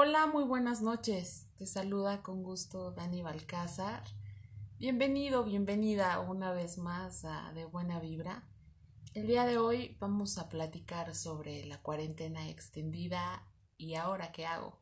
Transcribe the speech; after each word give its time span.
Hola, 0.00 0.28
muy 0.28 0.44
buenas 0.44 0.80
noches. 0.80 1.48
Te 1.56 1.66
saluda 1.66 2.22
con 2.22 2.44
gusto 2.44 2.92
Dani 2.92 3.20
Balcázar. 3.22 4.04
Bienvenido, 4.78 5.42
bienvenida 5.42 6.20
una 6.20 6.52
vez 6.52 6.78
más 6.78 7.24
a 7.24 7.52
De 7.52 7.64
Buena 7.64 7.98
Vibra. 7.98 8.48
El 9.12 9.26
día 9.26 9.44
de 9.44 9.58
hoy 9.58 9.96
vamos 9.98 10.38
a 10.38 10.48
platicar 10.48 11.16
sobre 11.16 11.66
la 11.66 11.82
cuarentena 11.82 12.48
extendida 12.48 13.44
y 13.76 13.96
ahora 13.96 14.30
qué 14.30 14.46
hago. 14.46 14.80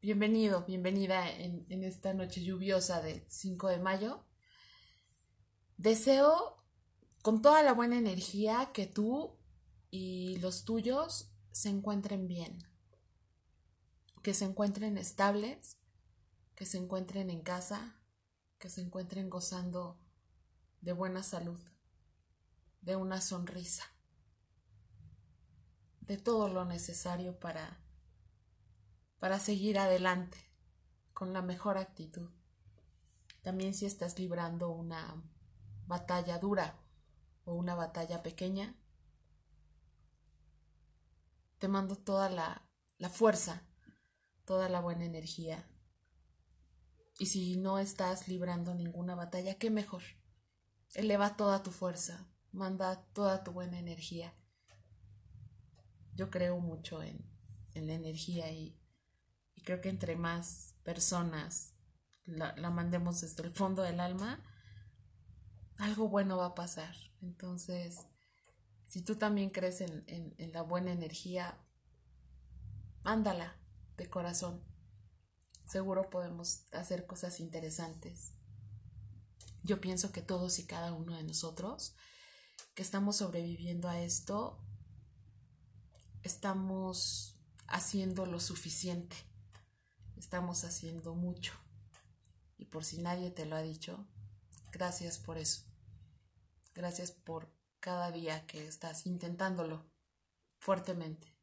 Bienvenido, 0.00 0.64
bienvenida 0.64 1.30
en, 1.30 1.66
en 1.68 1.84
esta 1.84 2.14
noche 2.14 2.42
lluviosa 2.42 3.02
del 3.02 3.22
5 3.28 3.68
de 3.68 3.78
mayo. 3.78 4.24
Deseo 5.76 6.64
con 7.20 7.42
toda 7.42 7.62
la 7.62 7.74
buena 7.74 7.98
energía 7.98 8.70
que 8.72 8.86
tú 8.86 9.36
y 9.90 10.38
los 10.38 10.64
tuyos 10.64 11.30
se 11.52 11.68
encuentren 11.68 12.26
bien 12.26 12.67
que 14.22 14.34
se 14.34 14.44
encuentren 14.44 14.98
estables, 14.98 15.78
que 16.54 16.66
se 16.66 16.78
encuentren 16.78 17.30
en 17.30 17.40
casa, 17.42 17.96
que 18.58 18.68
se 18.68 18.80
encuentren 18.80 19.30
gozando 19.30 19.98
de 20.80 20.92
buena 20.92 21.22
salud, 21.22 21.60
de 22.80 22.96
una 22.96 23.20
sonrisa, 23.20 23.84
de 26.00 26.16
todo 26.16 26.48
lo 26.48 26.64
necesario 26.64 27.38
para 27.38 27.84
para 29.18 29.38
seguir 29.38 29.78
adelante 29.78 30.38
con 31.12 31.32
la 31.32 31.42
mejor 31.42 31.76
actitud. 31.76 32.30
También 33.42 33.74
si 33.74 33.86
estás 33.86 34.18
librando 34.18 34.70
una 34.70 35.22
batalla 35.86 36.38
dura 36.38 36.78
o 37.44 37.54
una 37.54 37.74
batalla 37.74 38.22
pequeña, 38.22 38.76
te 41.58 41.66
mando 41.66 41.96
toda 41.96 42.30
la, 42.30 42.68
la 42.98 43.08
fuerza 43.08 43.67
toda 44.48 44.70
la 44.70 44.80
buena 44.80 45.04
energía. 45.04 45.68
Y 47.18 47.26
si 47.26 47.58
no 47.58 47.78
estás 47.78 48.28
librando 48.28 48.74
ninguna 48.74 49.14
batalla, 49.14 49.58
qué 49.58 49.68
mejor. 49.68 50.02
Eleva 50.94 51.36
toda 51.36 51.62
tu 51.62 51.70
fuerza, 51.70 52.26
manda 52.50 53.04
toda 53.12 53.44
tu 53.44 53.52
buena 53.52 53.78
energía. 53.78 54.34
Yo 56.14 56.30
creo 56.30 56.60
mucho 56.60 57.02
en, 57.02 57.28
la 57.74 57.92
energía 57.92 58.50
y, 58.50 58.80
creo 59.64 59.82
que 59.82 59.90
entre 59.90 60.16
más 60.16 60.74
personas 60.82 61.74
la, 62.24 62.54
mandemos 62.70 63.20
desde 63.20 63.42
el 63.42 63.50
fondo 63.50 63.82
del 63.82 64.00
alma, 64.00 64.42
algo 65.76 66.08
bueno 66.08 66.38
va 66.38 66.46
a 66.46 66.54
pasar. 66.54 66.96
Entonces, 67.20 68.06
si 68.86 69.02
tú 69.04 69.16
también 69.16 69.50
crees 69.50 69.82
en, 69.82 70.04
en 70.06 70.52
la 70.52 70.62
buena 70.62 70.90
energía, 70.90 71.58
mándala, 73.02 73.57
de 73.98 74.08
corazón. 74.08 74.64
Seguro 75.66 76.08
podemos 76.08 76.62
hacer 76.72 77.06
cosas 77.06 77.40
interesantes. 77.40 78.32
Yo 79.62 79.82
pienso 79.82 80.12
que 80.12 80.22
todos 80.22 80.58
y 80.58 80.66
cada 80.66 80.94
uno 80.94 81.14
de 81.14 81.24
nosotros 81.24 81.94
que 82.74 82.82
estamos 82.82 83.16
sobreviviendo 83.16 83.88
a 83.88 84.00
esto, 84.00 84.64
estamos 86.22 87.38
haciendo 87.66 88.24
lo 88.24 88.40
suficiente, 88.40 89.16
estamos 90.16 90.64
haciendo 90.64 91.14
mucho. 91.14 91.52
Y 92.56 92.66
por 92.66 92.84
si 92.84 92.98
nadie 92.98 93.30
te 93.30 93.46
lo 93.46 93.56
ha 93.56 93.62
dicho, 93.62 94.08
gracias 94.72 95.18
por 95.18 95.38
eso. 95.38 95.62
Gracias 96.74 97.10
por 97.10 97.52
cada 97.80 98.10
día 98.10 98.46
que 98.46 98.66
estás 98.66 99.06
intentándolo 99.06 99.90
fuertemente. 100.58 101.37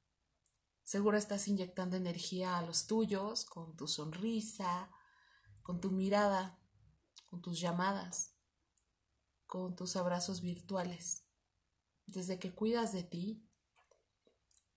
Seguro 0.85 1.17
estás 1.17 1.47
inyectando 1.47 1.97
energía 1.97 2.59
a 2.59 2.61
los 2.61 2.85
tuyos 2.85 3.43
con 3.43 3.75
tu 3.75 3.87
sonrisa, 3.87 4.91
con 5.63 5.81
tu 5.81 5.89
mirada, 5.89 6.59
con 7.25 7.41
tus 7.41 7.59
llamadas, 7.59 8.35
con 9.47 9.75
tus 9.75 9.95
abrazos 9.95 10.41
virtuales. 10.41 11.23
Desde 12.05 12.37
que 12.37 12.53
cuidas 12.53 12.93
de 12.93 13.01
ti, 13.01 13.49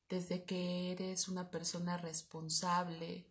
desde 0.08 0.46
que 0.46 0.92
eres 0.92 1.28
una 1.28 1.50
persona 1.50 1.98
responsable, 1.98 3.30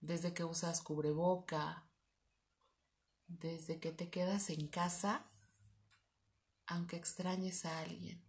desde 0.00 0.32
que 0.32 0.44
usas 0.44 0.80
cubreboca, 0.80 1.86
desde 3.26 3.78
que 3.80 3.92
te 3.92 4.08
quedas 4.08 4.48
en 4.48 4.66
casa, 4.68 5.30
aunque 6.66 6.96
extrañes 6.96 7.66
a 7.66 7.80
alguien, 7.80 8.24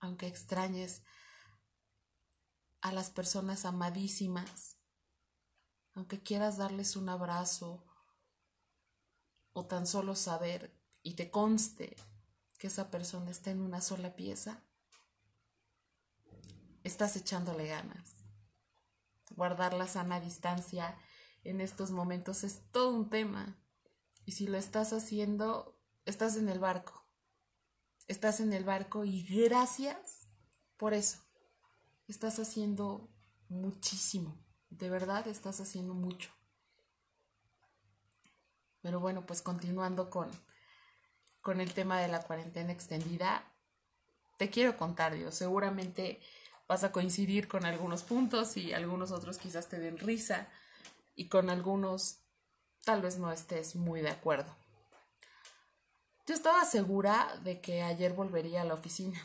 aunque 0.00 0.28
extrañes 0.28 1.02
a 1.02 1.17
las 2.82 3.10
personas 3.10 3.64
amadísimas, 3.64 4.76
aunque 5.94 6.22
quieras 6.22 6.56
darles 6.56 6.96
un 6.96 7.08
abrazo 7.08 7.84
o 9.52 9.66
tan 9.66 9.86
solo 9.86 10.14
saber 10.14 10.72
y 11.02 11.14
te 11.14 11.30
conste 11.30 11.96
que 12.58 12.68
esa 12.68 12.90
persona 12.90 13.30
está 13.30 13.50
en 13.50 13.60
una 13.60 13.80
sola 13.80 14.14
pieza, 14.14 14.64
estás 16.84 17.16
echándole 17.16 17.66
ganas. 17.66 18.14
Guardar 19.30 19.74
la 19.74 19.86
sana 19.86 20.20
distancia 20.20 20.98
en 21.44 21.60
estos 21.60 21.90
momentos 21.90 22.44
es 22.44 22.62
todo 22.70 22.90
un 22.90 23.10
tema. 23.10 23.56
Y 24.24 24.32
si 24.32 24.46
lo 24.46 24.58
estás 24.58 24.92
haciendo, 24.92 25.80
estás 26.04 26.36
en 26.36 26.48
el 26.48 26.58
barco. 26.58 27.06
Estás 28.06 28.40
en 28.40 28.52
el 28.52 28.64
barco 28.64 29.04
y 29.04 29.22
gracias 29.22 30.28
por 30.76 30.94
eso. 30.94 31.27
Estás 32.08 32.38
haciendo 32.38 33.06
muchísimo. 33.50 34.34
De 34.70 34.88
verdad 34.88 35.28
estás 35.28 35.60
haciendo 35.60 35.92
mucho. 35.92 36.30
Pero 38.80 38.98
bueno, 38.98 39.26
pues 39.26 39.42
continuando 39.42 40.08
con, 40.08 40.30
con 41.42 41.60
el 41.60 41.74
tema 41.74 42.00
de 42.00 42.08
la 42.08 42.22
cuarentena 42.22 42.72
extendida, 42.72 43.44
te 44.38 44.48
quiero 44.48 44.78
contar, 44.78 45.14
Dios, 45.14 45.34
seguramente 45.34 46.18
vas 46.66 46.82
a 46.82 46.92
coincidir 46.92 47.46
con 47.46 47.66
algunos 47.66 48.04
puntos 48.04 48.56
y 48.56 48.72
algunos 48.72 49.10
otros 49.10 49.36
quizás 49.36 49.68
te 49.68 49.78
den 49.78 49.98
risa 49.98 50.48
y 51.14 51.28
con 51.28 51.50
algunos 51.50 52.20
tal 52.84 53.02
vez 53.02 53.18
no 53.18 53.30
estés 53.30 53.76
muy 53.76 54.00
de 54.00 54.10
acuerdo. 54.10 54.56
Yo 56.26 56.34
estaba 56.34 56.64
segura 56.64 57.38
de 57.44 57.60
que 57.60 57.82
ayer 57.82 58.14
volvería 58.14 58.62
a 58.62 58.64
la 58.64 58.74
oficina 58.74 59.20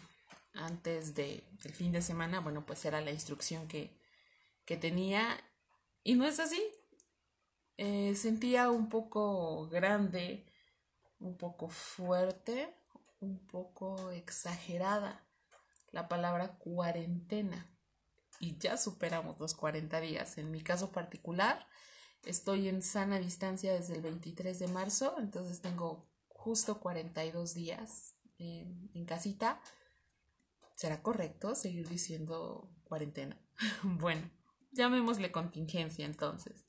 antes 0.54 1.16
de, 1.16 1.44
del 1.64 1.74
fin 1.74 1.92
de 1.92 2.02
semana, 2.02 2.40
bueno, 2.40 2.66
pues 2.66 2.86
era 2.86 3.02
la 3.02 3.12
instrucción 3.12 3.68
que, 3.68 3.98
que 4.66 4.78
tenía 4.78 5.40
y 6.04 6.16
no 6.16 6.26
es 6.26 6.40
así. 6.40 6.62
Eh, 7.78 8.16
sentía 8.16 8.70
un 8.70 8.90
poco 8.90 9.68
grande, 9.70 10.46
un 11.20 11.38
poco 11.38 11.70
fuerte, 11.70 12.76
un 13.20 13.40
poco 13.48 14.12
exagerada 14.12 15.26
la 15.92 16.08
palabra 16.08 16.58
cuarentena. 16.58 17.70
Y 18.40 18.58
ya 18.58 18.78
superamos 18.78 19.40
los 19.40 19.54
40 19.56 20.02
días. 20.02 20.38
En 20.38 20.52
mi 20.52 20.62
caso 20.62 20.92
particular, 20.92 21.68
estoy 22.26 22.68
en 22.68 22.82
sana 22.82 23.20
distancia 23.20 23.74
desde 23.74 23.96
el 23.96 24.02
23 24.02 24.60
de 24.60 24.68
marzo, 24.68 25.16
entonces 25.18 25.62
tengo 25.62 26.10
justo 26.28 26.80
42 26.80 27.54
días 27.54 28.16
en 28.38 29.06
casita 29.06 29.62
¿Será 30.84 31.02
correcto 31.02 31.56
seguir 31.56 31.88
diciendo 31.88 32.70
cuarentena? 32.84 33.42
bueno, 33.84 34.30
llamémosle 34.74 35.32
contingencia 35.32 36.06
entonces. 36.06 36.66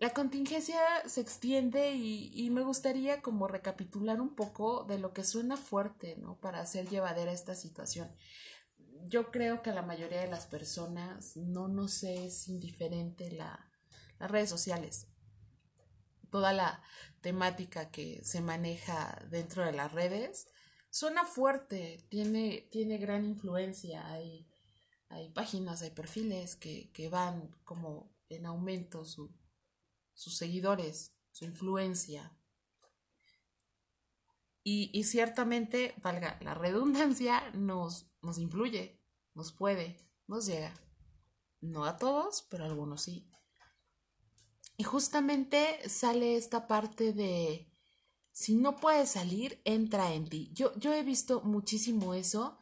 La 0.00 0.10
contingencia 0.10 0.80
se 1.06 1.20
extiende 1.20 1.92
y, 1.94 2.50
me 2.50 2.62
gustaría 2.62 3.22
como 3.22 3.46
recapitular 3.46 4.20
un 4.20 4.34
poco 4.34 4.82
de 4.88 4.98
lo 4.98 5.12
que 5.12 5.22
suena 5.22 5.56
fuerte, 5.56 6.16
¿no? 6.16 6.40
Para 6.40 6.62
hacer 6.62 6.88
llevadera 6.88 7.30
esta 7.30 7.54
situación. 7.54 8.12
Yo 9.04 9.30
creo 9.30 9.62
que 9.62 9.70
a 9.70 9.74
la 9.74 9.82
mayoría 9.82 10.22
de 10.22 10.26
las 10.26 10.46
personas 10.46 11.36
no 11.36 11.68
nos 11.68 12.02
es 12.02 12.48
indiferente 12.48 13.30
la, 13.30 13.70
las 14.18 14.32
redes 14.32 14.50
sociales. 14.50 15.06
Toda 16.28 16.52
la 16.52 16.82
temática 17.20 17.92
que 17.92 18.20
se 18.24 18.40
maneja 18.40 19.24
dentro 19.30 19.64
de 19.64 19.74
las 19.74 19.92
redes 19.92 20.48
suena 20.90 21.24
fuerte, 21.24 22.04
tiene, 22.08 22.68
tiene 22.70 22.98
gran 22.98 23.24
influencia. 23.24 24.06
Hay, 24.10 24.46
hay 25.08 25.30
páginas, 25.30 25.82
hay 25.82 25.90
perfiles 25.90 26.56
que, 26.56 26.90
que 26.92 27.08
van 27.08 27.56
como 27.64 28.12
en 28.28 28.46
aumento 28.46 29.04
su, 29.04 29.32
sus 30.14 30.36
seguidores, 30.36 31.14
su 31.32 31.44
influencia. 31.44 32.36
Y, 34.62 34.90
y, 34.92 35.04
ciertamente, 35.04 35.94
valga 36.02 36.38
la 36.42 36.54
redundancia, 36.54 37.50
nos, 37.52 38.10
nos 38.20 38.38
influye, 38.38 39.00
nos 39.34 39.52
puede, 39.52 39.96
nos 40.26 40.46
llega. 40.46 40.74
No 41.62 41.84
a 41.86 41.96
todos, 41.96 42.46
pero 42.50 42.64
a 42.64 42.66
algunos 42.66 43.02
sí. 43.02 43.30
Y 44.76 44.84
justamente 44.84 45.88
sale 45.88 46.36
esta 46.36 46.66
parte 46.66 47.12
de 47.12 47.69
si 48.32 48.56
no 48.56 48.76
puedes 48.76 49.10
salir, 49.10 49.60
entra 49.64 50.14
en 50.14 50.28
ti. 50.28 50.50
Yo, 50.54 50.76
yo 50.78 50.92
he 50.92 51.02
visto 51.02 51.42
muchísimo 51.42 52.14
eso. 52.14 52.58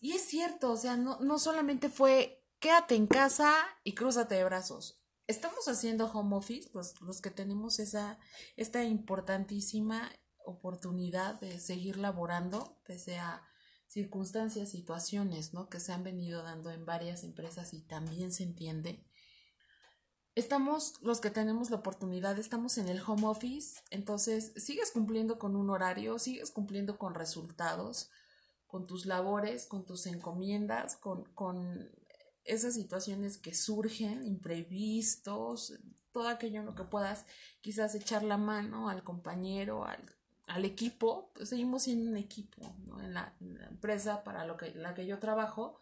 Y 0.00 0.12
es 0.12 0.22
cierto, 0.22 0.72
o 0.72 0.76
sea, 0.76 0.96
no, 0.96 1.20
no 1.20 1.38
solamente 1.38 1.88
fue 1.88 2.44
quédate 2.58 2.94
en 2.94 3.06
casa 3.06 3.52
y 3.82 3.94
crúzate 3.94 4.36
de 4.36 4.44
brazos. 4.44 5.02
Estamos 5.26 5.66
haciendo 5.66 6.06
home 6.06 6.36
office, 6.36 6.70
pues 6.72 7.00
los 7.00 7.20
que 7.20 7.30
tenemos 7.30 7.78
esa, 7.78 8.18
esta 8.56 8.84
importantísima 8.84 10.10
oportunidad 10.44 11.40
de 11.40 11.58
seguir 11.60 11.96
laborando 11.96 12.80
pese 12.84 13.18
a 13.18 13.42
circunstancias, 13.86 14.70
situaciones, 14.70 15.52
¿no? 15.52 15.68
Que 15.68 15.80
se 15.80 15.92
han 15.92 16.02
venido 16.02 16.42
dando 16.42 16.70
en 16.70 16.86
varias 16.86 17.24
empresas 17.24 17.74
y 17.74 17.82
también 17.82 18.32
se 18.32 18.44
entiende. 18.44 19.04
Estamos, 20.34 20.94
los 21.02 21.20
que 21.20 21.30
tenemos 21.30 21.70
la 21.70 21.76
oportunidad, 21.76 22.38
estamos 22.38 22.78
en 22.78 22.88
el 22.88 23.02
home 23.06 23.26
office, 23.26 23.82
entonces 23.90 24.52
sigues 24.56 24.90
cumpliendo 24.90 25.38
con 25.38 25.56
un 25.56 25.68
horario, 25.68 26.18
sigues 26.18 26.50
cumpliendo 26.50 26.96
con 26.96 27.14
resultados, 27.14 28.10
con 28.66 28.86
tus 28.86 29.04
labores, 29.04 29.66
con 29.66 29.84
tus 29.84 30.06
encomiendas, 30.06 30.96
con, 30.96 31.24
con 31.34 31.90
esas 32.44 32.74
situaciones 32.74 33.36
que 33.36 33.54
surgen, 33.54 34.24
imprevistos, 34.24 35.74
todo 36.12 36.28
aquello 36.28 36.60
en 36.60 36.66
lo 36.66 36.74
que 36.74 36.84
puedas 36.84 37.26
quizás 37.60 37.94
echar 37.94 38.22
la 38.22 38.38
mano 38.38 38.88
al 38.88 39.02
compañero, 39.02 39.84
al 39.84 40.14
al 40.52 40.64
equipo, 40.64 41.30
pues 41.34 41.48
seguimos 41.48 41.84
siendo 41.84 42.10
un 42.10 42.16
equipo, 42.16 42.74
¿no? 42.86 43.00
En 43.00 43.14
la, 43.14 43.32
empresa 43.70 44.22
para 44.22 44.44
lo 44.44 44.56
que, 44.56 44.74
la 44.74 44.94
que 44.94 45.06
yo 45.06 45.18
trabajo, 45.18 45.78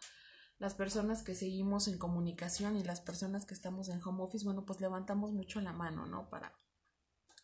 las 0.61 0.75
personas 0.75 1.23
que 1.23 1.33
seguimos 1.33 1.87
en 1.87 1.97
comunicación 1.97 2.77
y 2.77 2.83
las 2.83 3.01
personas 3.01 3.47
que 3.47 3.55
estamos 3.55 3.89
en 3.89 3.99
home 3.99 4.21
office, 4.21 4.45
bueno, 4.45 4.63
pues 4.63 4.79
levantamos 4.79 5.31
mucho 5.33 5.59
la 5.59 5.73
mano, 5.73 6.05
¿no? 6.05 6.29
Para 6.29 6.53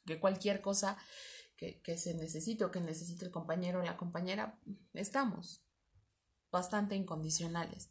que 0.06 0.20
cualquier 0.20 0.62
cosa 0.62 1.00
que, 1.56 1.82
que 1.82 1.98
se 1.98 2.14
necesite 2.14 2.64
o 2.64 2.70
que 2.70 2.80
necesite 2.80 3.26
el 3.26 3.32
compañero 3.32 3.80
o 3.80 3.84
la 3.84 3.98
compañera, 3.98 4.60
estamos 4.94 5.66
bastante 6.52 6.96
incondicionales. 6.96 7.90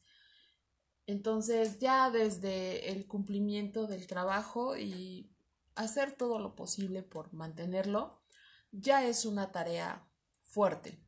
Entonces, 1.07 1.81
ya 1.81 2.09
desde 2.13 2.93
el 2.93 3.09
cumplimiento 3.09 3.89
del 3.89 4.07
trabajo 4.07 4.77
y 4.77 5.35
hacer 5.75 6.13
todo 6.13 6.39
lo 6.39 6.55
posible 6.55 7.03
por 7.03 7.33
mantenerlo, 7.33 8.23
ya 8.71 9.05
es 9.05 9.25
una 9.25 9.51
tarea 9.51 10.09
fuerte, 10.45 11.05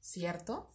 ¿cierto? 0.00 0.68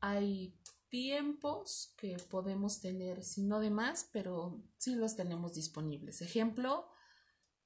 Hay 0.00 0.57
tiempos 0.88 1.94
que 1.96 2.16
podemos 2.30 2.80
tener, 2.80 3.22
si 3.22 3.42
no 3.42 3.60
de 3.60 3.70
más, 3.70 4.08
pero 4.12 4.62
sí 4.76 4.94
los 4.94 5.16
tenemos 5.16 5.54
disponibles. 5.54 6.22
Ejemplo, 6.22 6.88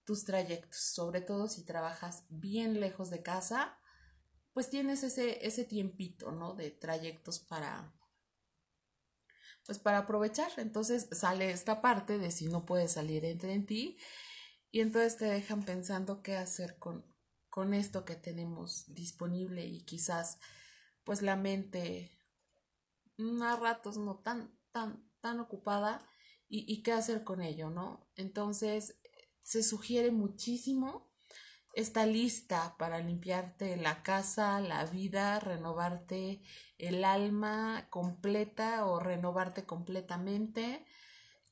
tus 0.04 0.24
trayectos, 0.24 0.80
sobre 0.80 1.20
todo 1.20 1.48
si 1.48 1.64
trabajas 1.64 2.24
bien 2.28 2.80
lejos 2.80 3.10
de 3.10 3.22
casa, 3.22 3.78
pues 4.52 4.68
tienes 4.68 5.02
ese, 5.02 5.46
ese 5.46 5.64
tiempito, 5.64 6.32
¿no? 6.32 6.54
De 6.54 6.70
trayectos 6.70 7.38
para, 7.38 7.94
pues 9.64 9.78
para 9.78 9.98
aprovechar. 9.98 10.50
Entonces 10.58 11.08
sale 11.12 11.50
esta 11.50 11.80
parte 11.80 12.18
de 12.18 12.30
si 12.30 12.46
no 12.46 12.66
puedes 12.66 12.92
salir 12.92 13.24
entre 13.24 13.54
en 13.54 13.66
ti 13.66 13.96
y 14.70 14.80
entonces 14.80 15.16
te 15.16 15.26
dejan 15.26 15.64
pensando 15.64 16.22
qué 16.22 16.36
hacer 16.36 16.78
con, 16.78 17.06
con 17.48 17.74
esto 17.74 18.04
que 18.04 18.16
tenemos 18.16 18.84
disponible 18.92 19.64
y 19.66 19.84
quizás 19.84 20.38
pues 21.04 21.22
la 21.22 21.36
mente 21.36 22.18
a 23.18 23.56
ratos 23.56 23.98
no 23.98 24.18
tan, 24.18 24.56
tan, 24.72 25.08
tan 25.20 25.40
ocupada 25.40 26.06
y, 26.48 26.70
y 26.72 26.82
qué 26.82 26.92
hacer 26.92 27.24
con 27.24 27.42
ello, 27.42 27.70
¿no? 27.70 28.08
Entonces 28.16 28.98
se 29.42 29.62
sugiere 29.62 30.10
muchísimo 30.10 31.10
esta 31.74 32.04
lista 32.04 32.76
para 32.78 33.00
limpiarte 33.00 33.76
la 33.76 34.02
casa, 34.02 34.60
la 34.60 34.84
vida, 34.84 35.40
renovarte 35.40 36.42
el 36.78 37.04
alma 37.04 37.86
completa 37.90 38.84
o 38.86 39.00
renovarte 39.00 39.64
completamente, 39.64 40.84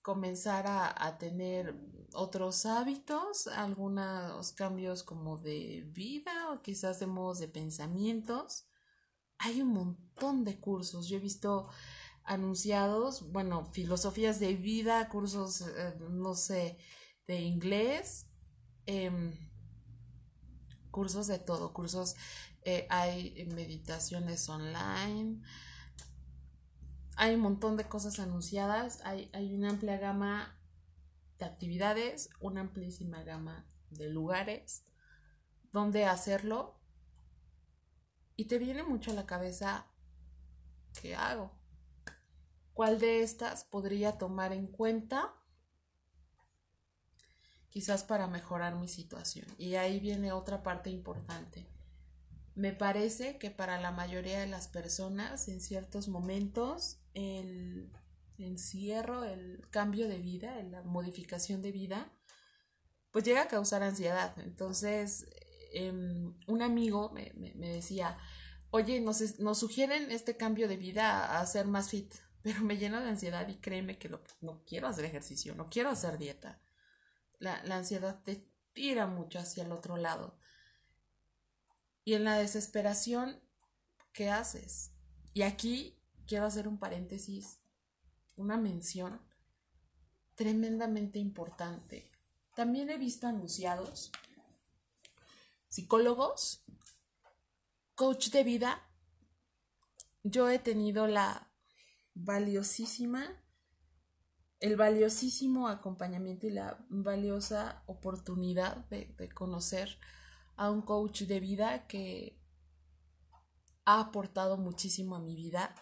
comenzar 0.03 0.67
a, 0.67 1.07
a 1.07 1.19
tener 1.19 1.75
otros 2.13 2.67
hábitos, 2.67 3.47
algunos 3.47 4.53
cambios 4.53 5.03
como 5.05 5.39
de 5.39 5.85
vida 5.93 6.51
o 6.53 6.63
quizás 6.63 7.01
de 7.01 7.07
modos 7.07 7.39
de 7.39 7.49
pensamientos. 7.49 8.67
Hay 9.43 9.63
un 9.63 9.73
montón 9.73 10.45
de 10.45 10.61
cursos. 10.61 11.09
Yo 11.09 11.17
he 11.17 11.21
visto 11.21 11.69
anunciados, 12.25 13.33
bueno, 13.33 13.65
filosofías 13.73 14.39
de 14.39 14.55
vida, 14.55 15.09
cursos, 15.09 15.63
eh, 15.63 15.97
no 16.11 16.35
sé, 16.35 16.77
de 17.27 17.41
inglés, 17.41 18.27
em, 18.85 19.35
cursos 20.91 21.27
de 21.27 21.39
todo, 21.39 21.73
cursos, 21.73 22.17
eh, 22.63 22.87
hay 22.91 23.47
meditaciones 23.55 24.47
online, 24.49 25.41
hay 27.17 27.35
un 27.35 27.41
montón 27.41 27.79
de 27.79 27.89
cosas 27.89 28.19
anunciadas, 28.21 29.01
hay, 29.05 29.31
hay 29.33 29.55
una 29.55 29.71
amplia 29.71 29.97
gama 29.97 30.61
de 31.39 31.47
actividades, 31.47 32.29
una 32.41 32.61
amplísima 32.61 33.23
gama 33.23 33.67
de 33.89 34.11
lugares 34.11 34.85
donde 35.73 36.05
hacerlo 36.05 36.80
y 38.41 38.47
te 38.47 38.57
viene 38.57 38.83
mucho 38.83 39.11
a 39.11 39.15
la 39.15 39.27
cabeza 39.27 39.87
¿qué 40.99 41.15
hago? 41.15 41.53
¿Cuál 42.73 42.99
de 42.99 43.23
estas 43.23 43.65
podría 43.65 44.17
tomar 44.17 44.55
en 44.55 44.67
cuenta? 44.67 45.35
Quizás 47.69 48.03
para 48.03 48.29
mejorar 48.29 48.77
mi 48.77 48.89
situación. 48.89 49.47
Y 49.59 49.75
ahí 49.75 50.01
viene 50.01 50.33
otra 50.33 50.63
parte 50.63 50.89
importante. 50.89 51.67
Me 52.55 52.73
parece 52.73 53.37
que 53.37 53.51
para 53.51 53.79
la 53.79 53.91
mayoría 53.91 54.41
de 54.41 54.47
las 54.47 54.69
personas 54.69 55.47
en 55.49 55.61
ciertos 55.61 56.09
momentos 56.09 56.97
el 57.13 57.93
encierro, 58.39 59.25
el 59.25 59.69
cambio 59.69 60.09
de 60.09 60.19
vida, 60.19 60.63
la 60.63 60.83
modificación 60.83 61.61
de 61.61 61.73
vida, 61.73 62.11
pues 63.11 63.23
llega 63.23 63.43
a 63.43 63.49
causar 63.49 63.83
ansiedad. 63.83 64.33
Entonces, 64.39 65.27
em, 65.73 66.35
un 66.47 66.63
amigo 66.63 67.11
me, 67.11 67.33
decía, 67.55 68.17
oye, 68.71 69.01
nos, 69.01 69.39
nos, 69.39 69.59
sugieren 69.59 70.11
este 70.11 70.37
cambio 70.37 70.69
de 70.69 70.77
vida 70.77 71.41
a 71.41 71.47
ser 71.47 71.67
más 71.67 71.91
fit, 71.91 72.15
pero 72.43 72.61
me 72.63 72.77
llena 72.77 73.01
de 73.01 73.11
ansiedad 73.11 73.49
y 73.49 73.57
créeme 73.57 73.99
que 73.99 74.09
no 74.09 74.65
quiero 74.67 74.89
hacer 74.89 75.05
ejercicio, 75.05 75.55
no 75.55 75.69
quiero 75.69 75.91
hacer 75.91 76.19
dieta. 76.19 76.61
La, 77.39 77.63
la 77.65 77.77
ansiedad 77.77 78.23
te 78.23 78.47
tira 78.73 79.07
mucho 79.07 79.39
hacia 79.39 79.65
el 79.65 79.73
otro 79.73 79.97
lado. 79.97 80.39
Y 82.05 82.15
en 82.15 82.25
la 82.25 82.37
desesperación, 82.39 83.41
¿qué 84.13 84.31
haces? 84.31 84.93
Y 85.33 85.43
aquí 85.43 86.03
quiero 86.27 86.47
hacer 86.47 86.67
un 86.69 86.79
paréntesis 86.79 87.61
una 88.41 88.57
mención 88.57 89.21
tremendamente 90.35 91.19
importante. 91.19 92.11
También 92.57 92.89
he 92.91 92.97
visto 92.97 93.27
anunciados 93.27 94.11
psicólogos, 95.71 96.63
coach 97.95 98.29
de 98.29 98.45
vida. 98.45 98.87
Yo 100.23 100.51
he 100.51 100.59
tenido 100.59 101.07
la 101.07 101.51
valiosísima, 102.15 103.43
el 104.59 104.77
valiosísimo 104.77 105.69
acompañamiento 105.69 106.47
y 106.47 106.51
la 106.51 106.85
valiosa 106.91 107.83
oportunidad 107.87 108.89
de, 108.91 109.31
conocer 109.33 109.99
a 110.57 110.71
un 110.71 110.83
coach 110.83 111.23
de 111.23 111.41
vida 111.41 111.87
que 111.87 112.39
ha 113.87 114.01
aportado 114.01 114.59
muchísimo 114.59 115.17
a 115.17 115.21
mi 115.21 115.35
vida 115.35 115.75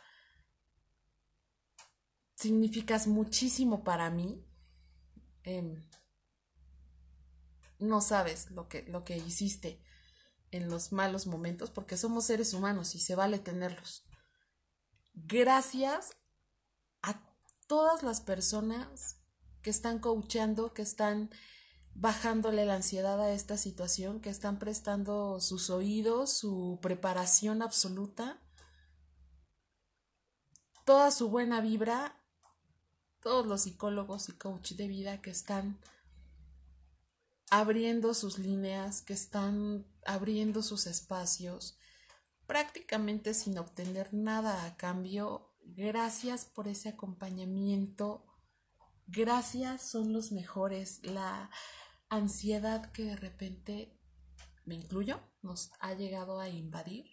significas 2.36 3.08
muchísimo 3.08 3.82
para 3.82 4.10
mí. 4.10 4.44
No 7.78 8.00
sabes 8.00 8.50
lo 8.50 8.68
que, 8.68 8.82
lo 8.84 9.04
que 9.04 9.16
hiciste 9.16 9.82
en 10.50 10.68
los 10.68 10.92
malos 10.92 11.26
momentos, 11.26 11.70
porque 11.70 11.96
somos 11.96 12.24
seres 12.24 12.54
humanos 12.54 12.94
y 12.94 13.00
se 13.00 13.14
vale 13.14 13.38
tenerlos. 13.38 14.04
Gracias 15.14 16.16
a 17.02 17.22
todas 17.66 18.02
las 18.02 18.20
personas 18.20 19.20
que 19.62 19.70
están 19.70 19.98
coachando, 19.98 20.72
que 20.72 20.82
están 20.82 21.30
bajándole 21.94 22.64
la 22.64 22.76
ansiedad 22.76 23.20
a 23.20 23.32
esta 23.32 23.56
situación, 23.56 24.20
que 24.20 24.30
están 24.30 24.58
prestando 24.58 25.40
sus 25.40 25.68
oídos, 25.68 26.32
su 26.32 26.78
preparación 26.80 27.62
absoluta, 27.62 28.40
toda 30.84 31.10
su 31.10 31.28
buena 31.28 31.60
vibra 31.60 32.18
todos 33.20 33.46
los 33.46 33.62
psicólogos 33.62 34.28
y 34.28 34.32
coach 34.32 34.72
de 34.72 34.88
vida 34.88 35.20
que 35.20 35.30
están 35.30 35.78
abriendo 37.50 38.14
sus 38.14 38.38
líneas, 38.38 39.02
que 39.02 39.12
están 39.14 39.86
abriendo 40.04 40.62
sus 40.62 40.86
espacios, 40.86 41.78
prácticamente 42.46 43.34
sin 43.34 43.58
obtener 43.58 44.12
nada 44.14 44.64
a 44.64 44.76
cambio. 44.76 45.54
Gracias 45.64 46.44
por 46.46 46.68
ese 46.68 46.88
acompañamiento. 46.90 48.24
Gracias, 49.06 49.82
son 49.82 50.12
los 50.12 50.32
mejores. 50.32 51.00
La 51.04 51.50
ansiedad 52.08 52.90
que 52.92 53.04
de 53.04 53.16
repente, 53.16 53.98
me 54.64 54.74
incluyo, 54.74 55.20
nos 55.42 55.70
ha 55.80 55.94
llegado 55.94 56.40
a 56.40 56.48
invadir. 56.48 57.06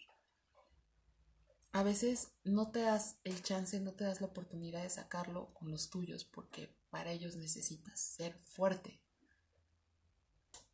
a 1.71 1.83
veces 1.83 2.31
no 2.45 2.71
te 2.71 2.79
das 2.79 3.19
el 3.25 3.41
chance, 3.43 3.79
no 3.81 3.93
te 3.93 4.05
das 4.05 4.21
la 4.21 4.27
oportunidad 4.27 4.83
de 4.83 4.89
sacarlo 4.89 5.53
con 5.53 5.71
los 5.71 5.89
tuyos, 5.89 6.23
porque 6.23 6.73
para 6.89 7.11
ellos 7.11 7.35
necesitas 7.35 7.99
ser 7.99 8.33
fuerte. 8.45 9.04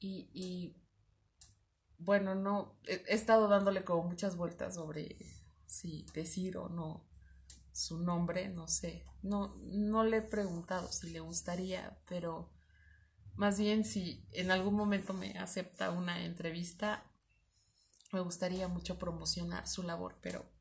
Y, 0.01 0.31
y 0.33 0.75
bueno, 1.99 2.33
no, 2.33 2.75
he, 2.85 3.03
estado 3.07 3.47
dándole 3.47 3.83
como 3.83 4.03
muchas 4.03 4.35
vueltas 4.35 4.75
sobre 4.75 5.15
si 5.67 6.05
decir 6.13 6.57
o 6.57 6.67
no 6.67 7.07
su 7.71 7.99
nombre, 7.99 8.49
no 8.49 8.67
sé. 8.67 9.05
No, 9.21 9.55
no 9.61 10.03
le 10.03 10.17
he 10.17 10.21
preguntado 10.21 10.91
si 10.91 11.11
le 11.11 11.19
gustaría, 11.19 12.01
pero 12.07 12.51
más 13.35 13.59
bien 13.59 13.85
si 13.85 14.27
en 14.31 14.51
algún 14.51 14.73
momento 14.73 15.13
me 15.13 15.37
acepta 15.37 15.91
una 15.91 16.25
entrevista, 16.25 17.05
me 18.11 18.19
gustaría 18.19 18.67
mucho 18.67 18.97
promocionar 18.97 19.67
su 19.67 19.83
labor, 19.83 20.17
pero 20.21 20.51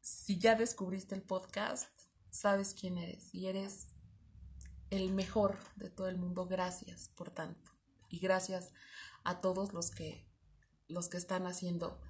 si 0.00 0.38
ya 0.38 0.54
descubriste 0.54 1.14
el 1.14 1.22
podcast, 1.22 1.92
sabes 2.30 2.74
quién 2.74 2.96
eres 2.96 3.34
y 3.34 3.46
eres 3.46 3.88
el 4.88 5.12
mejor 5.12 5.58
de 5.76 5.90
todo 5.90 6.08
el 6.08 6.16
mundo. 6.16 6.46
Gracias 6.46 7.10
por 7.14 7.30
tanto. 7.30 7.75
Y 8.08 8.18
gracias 8.18 8.72
a 9.24 9.40
todos 9.40 9.72
los 9.72 9.90
que 9.90 10.26
los 10.88 11.08
que 11.08 11.16
están 11.16 11.46
haciendo 11.46 12.00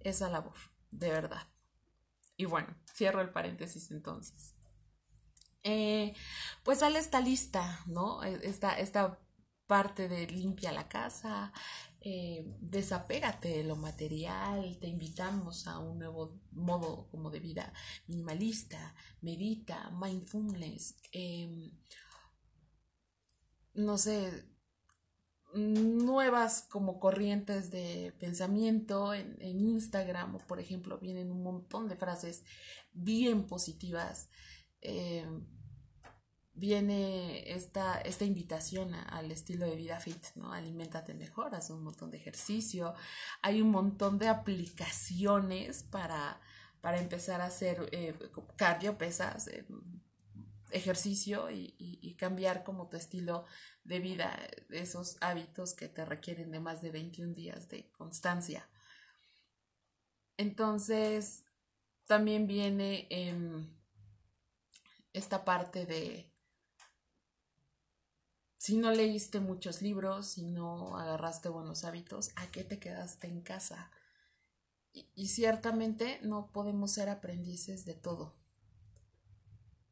esa 0.00 0.28
labor, 0.30 0.56
de 0.90 1.10
verdad. 1.10 1.46
Y 2.36 2.44
bueno, 2.44 2.74
cierro 2.94 3.20
el 3.20 3.30
paréntesis 3.30 3.90
entonces. 3.90 4.54
Eh, 5.62 6.14
pues 6.62 6.78
sale 6.78 6.98
esta 6.98 7.20
lista, 7.20 7.80
¿no? 7.86 8.22
E, 8.22 8.48
esta, 8.48 8.78
esta 8.78 9.18
parte 9.66 10.08
de 10.08 10.26
limpia 10.28 10.72
la 10.72 10.88
casa, 10.88 11.52
eh, 12.00 12.44
desapégate 12.60 13.48
de 13.48 13.64
lo 13.64 13.76
material, 13.76 14.78
te 14.80 14.86
invitamos 14.86 15.66
a 15.66 15.78
un 15.78 15.98
nuevo 15.98 16.40
modo 16.52 17.08
como 17.10 17.30
de 17.30 17.40
vida 17.40 17.72
minimalista, 18.06 18.94
medita, 19.20 19.90
mindfulness, 19.90 20.96
em, 21.12 21.72
no 23.74 23.98
sé, 23.98 24.48
nuevas 25.54 26.62
como 26.68 27.00
corrientes 27.00 27.70
de 27.70 28.12
pensamiento 28.18 29.14
en, 29.14 29.36
en, 29.40 29.60
Instagram 29.60 30.38
por 30.46 30.60
ejemplo 30.60 30.98
vienen 30.98 31.30
un 31.30 31.42
montón 31.42 31.88
de 31.88 31.96
frases 31.96 32.44
bien 32.92 33.46
positivas 33.46 34.28
em, 34.82 35.46
viene 36.58 37.52
esta, 37.52 38.00
esta 38.00 38.24
invitación 38.24 38.92
al 38.94 39.30
estilo 39.30 39.66
de 39.66 39.76
vida 39.76 40.00
fit, 40.00 40.24
¿no? 40.34 40.52
Aliméntate 40.52 41.14
mejor, 41.14 41.54
haz 41.54 41.70
un 41.70 41.84
montón 41.84 42.10
de 42.10 42.18
ejercicio, 42.18 42.94
hay 43.42 43.62
un 43.62 43.70
montón 43.70 44.18
de 44.18 44.28
aplicaciones 44.28 45.84
para, 45.84 46.40
para 46.80 46.98
empezar 46.98 47.40
a 47.40 47.46
hacer 47.46 47.88
eh, 47.92 48.14
cardio, 48.56 48.98
pesas, 48.98 49.46
eh, 49.48 49.66
ejercicio 50.70 51.50
y, 51.50 51.74
y, 51.78 52.14
cambiar 52.14 52.62
como 52.62 52.88
tu 52.88 52.96
estilo 52.96 53.46
de 53.88 53.98
vida, 54.00 54.38
esos 54.68 55.16
hábitos 55.20 55.72
que 55.72 55.88
te 55.88 56.04
requieren 56.04 56.50
de 56.50 56.60
más 56.60 56.82
de 56.82 56.90
21 56.90 57.32
días 57.32 57.68
de 57.68 57.90
constancia. 57.92 58.68
Entonces, 60.36 61.44
también 62.06 62.46
viene 62.46 63.08
esta 65.12 65.44
parte 65.44 65.86
de 65.86 66.30
si 68.56 68.76
no 68.76 68.90
leíste 68.90 69.40
muchos 69.40 69.80
libros, 69.80 70.26
si 70.26 70.42
no 70.42 70.98
agarraste 70.98 71.48
buenos 71.48 71.84
hábitos, 71.84 72.30
¿a 72.36 72.48
qué 72.48 72.64
te 72.64 72.78
quedaste 72.78 73.26
en 73.26 73.40
casa? 73.40 73.90
Y, 74.92 75.28
ciertamente 75.28 76.18
no 76.22 76.50
podemos 76.52 76.92
ser 76.92 77.08
aprendices 77.08 77.84
de 77.84 77.94
todo. 77.94 78.34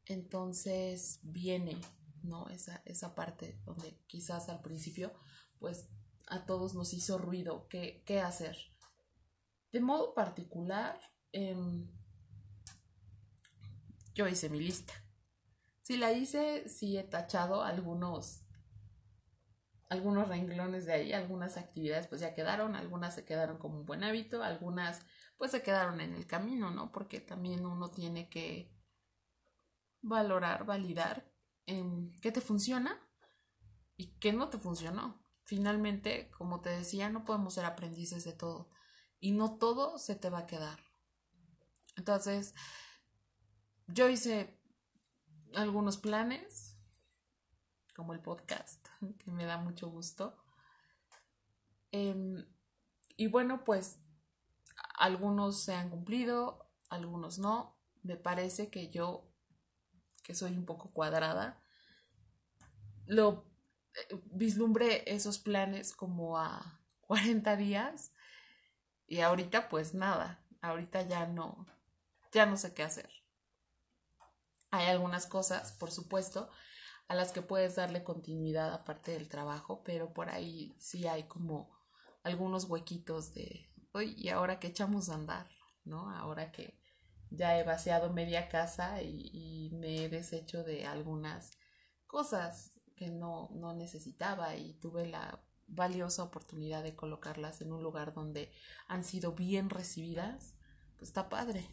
Entonces 0.04 1.20
viene, 1.22 1.76
¿no? 2.26 2.48
Esa, 2.48 2.82
esa 2.84 3.14
parte 3.14 3.60
donde 3.64 3.98
quizás 4.06 4.48
al 4.48 4.60
principio, 4.60 5.12
pues 5.58 5.88
a 6.26 6.46
todos 6.46 6.74
nos 6.74 6.92
hizo 6.92 7.18
ruido. 7.18 7.68
¿Qué, 7.68 8.02
qué 8.06 8.20
hacer? 8.20 8.56
De 9.72 9.80
modo 9.80 10.14
particular, 10.14 11.00
em, 11.32 11.90
yo 14.14 14.26
hice 14.26 14.48
mi 14.48 14.60
lista. 14.60 14.94
Si 15.82 15.96
la 15.96 16.12
hice, 16.12 16.68
sí 16.68 16.96
he 16.96 17.04
tachado 17.04 17.62
algunos 17.62 18.42
algunos 19.88 20.28
renglones 20.28 20.86
de 20.86 20.94
ahí, 20.94 21.12
algunas 21.12 21.56
actividades 21.56 22.08
pues 22.08 22.20
ya 22.20 22.34
quedaron, 22.34 22.74
algunas 22.74 23.14
se 23.14 23.24
quedaron 23.24 23.58
como 23.58 23.78
un 23.78 23.86
buen 23.86 24.02
hábito, 24.02 24.42
algunas 24.42 25.06
pues 25.36 25.50
se 25.50 25.62
quedaron 25.62 26.00
en 26.00 26.14
el 26.14 26.26
camino, 26.26 26.70
¿no? 26.70 26.90
Porque 26.90 27.20
también 27.20 27.64
uno 27.66 27.90
tiene 27.90 28.28
que 28.28 28.72
valorar, 30.02 30.64
validar 30.64 31.30
en 31.66 32.12
qué 32.20 32.32
te 32.32 32.40
funciona 32.40 33.00
y 33.96 34.18
qué 34.18 34.32
no 34.32 34.48
te 34.48 34.58
funcionó. 34.58 35.22
Finalmente, 35.44 36.30
como 36.36 36.60
te 36.60 36.70
decía, 36.70 37.10
no 37.10 37.24
podemos 37.24 37.54
ser 37.54 37.64
aprendices 37.64 38.24
de 38.24 38.32
todo 38.32 38.70
y 39.20 39.32
no 39.32 39.58
todo 39.58 39.98
se 39.98 40.14
te 40.14 40.30
va 40.30 40.40
a 40.40 40.46
quedar. 40.46 40.80
Entonces, 41.96 42.54
yo 43.86 44.08
hice 44.08 44.60
algunos 45.54 45.96
planes, 45.96 46.76
como 47.94 48.12
el 48.12 48.20
podcast, 48.20 48.86
que 49.18 49.30
me 49.30 49.44
da 49.44 49.58
mucho 49.58 49.88
gusto. 49.88 50.36
Em, 51.92 52.44
y 53.16 53.28
bueno, 53.28 53.64
pues 53.64 54.00
algunos 54.98 55.60
se 55.60 55.74
han 55.74 55.90
cumplido, 55.90 56.70
algunos 56.88 57.38
no. 57.38 57.76
Me 58.02 58.16
parece 58.16 58.70
que 58.70 58.88
yo, 58.90 59.25
que 60.26 60.34
soy 60.34 60.56
un 60.56 60.66
poco 60.66 60.90
cuadrada, 60.90 61.62
lo 63.06 63.46
eh, 63.94 64.20
vislumbré 64.32 65.04
esos 65.14 65.38
planes 65.38 65.94
como 65.94 66.36
a 66.38 66.80
40 67.02 67.56
días 67.56 68.12
y 69.06 69.20
ahorita 69.20 69.68
pues 69.68 69.94
nada, 69.94 70.44
ahorita 70.60 71.02
ya 71.02 71.26
no, 71.26 71.66
ya 72.32 72.44
no 72.44 72.56
sé 72.56 72.74
qué 72.74 72.82
hacer. 72.82 73.08
Hay 74.72 74.86
algunas 74.86 75.26
cosas, 75.26 75.70
por 75.72 75.92
supuesto, 75.92 76.50
a 77.06 77.14
las 77.14 77.30
que 77.30 77.40
puedes 77.40 77.76
darle 77.76 78.02
continuidad 78.02 78.74
aparte 78.74 79.12
del 79.12 79.28
trabajo, 79.28 79.84
pero 79.84 80.12
por 80.12 80.28
ahí 80.28 80.74
sí 80.80 81.06
hay 81.06 81.28
como 81.28 81.70
algunos 82.24 82.64
huequitos 82.64 83.32
de, 83.32 83.70
hoy 83.92 84.14
y 84.18 84.30
ahora 84.30 84.58
que 84.58 84.66
echamos 84.66 85.08
a 85.08 85.14
andar, 85.14 85.48
¿no? 85.84 86.10
Ahora 86.10 86.50
que 86.50 86.76
ya 87.30 87.58
he 87.58 87.64
vaciado 87.64 88.12
media 88.12 88.48
casa 88.48 89.02
y, 89.02 89.70
me 89.72 90.04
he 90.04 90.08
deshecho 90.08 90.62
de 90.64 90.86
algunas 90.86 91.50
cosas 92.06 92.70
que 92.94 93.10
no, 93.10 93.50
no 93.52 93.74
necesitaba 93.74 94.56
y 94.56 94.74
tuve 94.74 95.06
la 95.06 95.42
valiosa 95.66 96.22
oportunidad 96.22 96.82
de 96.82 96.94
colocarlas 96.94 97.60
en 97.60 97.72
un 97.72 97.82
lugar 97.82 98.14
donde 98.14 98.52
han 98.88 99.04
sido 99.04 99.32
bien 99.32 99.68
recibidas, 99.68 100.54
pues 100.96 101.10
está 101.10 101.28
padre. 101.28 101.68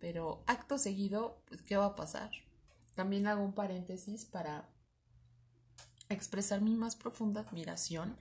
Pero 0.00 0.42
acto 0.46 0.78
seguido, 0.78 1.42
pues, 1.46 1.62
¿qué 1.62 1.76
va 1.76 1.86
a 1.86 1.94
pasar? 1.94 2.30
También 2.94 3.26
hago 3.26 3.42
un 3.42 3.54
paréntesis 3.54 4.24
para 4.24 4.68
expresar 6.08 6.60
mi 6.60 6.74
más 6.74 6.96
profunda 6.96 7.42
admiración 7.42 8.18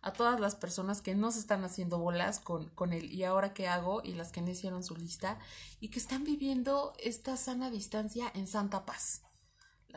a 0.00 0.12
todas 0.12 0.38
las 0.38 0.54
personas 0.54 1.02
que 1.02 1.14
no 1.14 1.30
se 1.32 1.40
están 1.40 1.64
haciendo 1.64 1.98
bolas 1.98 2.38
con, 2.40 2.68
con 2.70 2.92
él 2.92 3.12
y 3.12 3.24
ahora 3.24 3.52
qué 3.52 3.66
hago 3.66 4.00
y 4.04 4.14
las 4.14 4.30
que 4.30 4.40
no 4.40 4.50
hicieron 4.50 4.84
su 4.84 4.96
lista 4.96 5.38
y 5.80 5.88
que 5.88 5.98
están 5.98 6.24
viviendo 6.24 6.92
esta 6.98 7.36
sana 7.36 7.70
distancia 7.70 8.30
en 8.34 8.46
santa 8.46 8.84
paz. 8.86 9.22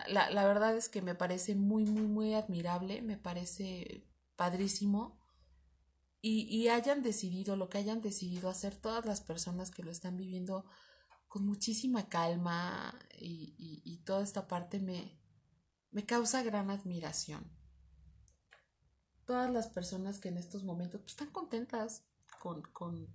La, 0.08 0.30
la, 0.30 0.46
verdad 0.46 0.76
es 0.76 0.90
que 0.90 1.02
me 1.02 1.16
parece 1.16 1.54
muy, 1.54 1.86
muy, 1.86 2.08
muy 2.08 2.34
admirable, 2.34 3.02
me 3.02 3.18
parece 3.18 4.08
padrísimo 4.36 5.20
y, 6.22 6.44
y 6.44 6.70
hayan 6.70 7.04
decidido 7.04 7.56
lo 7.56 7.70
que 7.70 7.78
hayan 7.78 8.02
decidido 8.02 8.50
hacer 8.50 8.76
todas 8.76 9.06
las 9.06 9.22
personas 9.22 9.70
que 9.70 9.84
lo 9.84 9.92
están 9.92 10.18
viviendo 10.18 10.66
con 11.32 11.46
muchísima 11.46 12.10
calma 12.10 12.94
y, 13.18 14.02
toda 14.04 14.22
esta 14.22 14.50
parte 14.50 14.82
me, 14.82 15.18
me 15.90 16.06
causa 16.06 16.44
gran 16.44 16.70
admiración. 16.70 17.50
Todas 19.32 19.50
las 19.50 19.70
personas 19.70 20.20
que 20.20 20.28
en 20.28 20.38
estos 20.38 20.66
momentos 20.66 21.00
pues, 21.00 21.14
están 21.14 21.30
contentas 21.30 22.04
con, 22.38 22.64
con, 22.74 23.08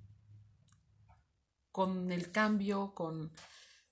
con 1.70 2.10
el 2.10 2.32
cambio, 2.32 2.94
con 2.94 3.30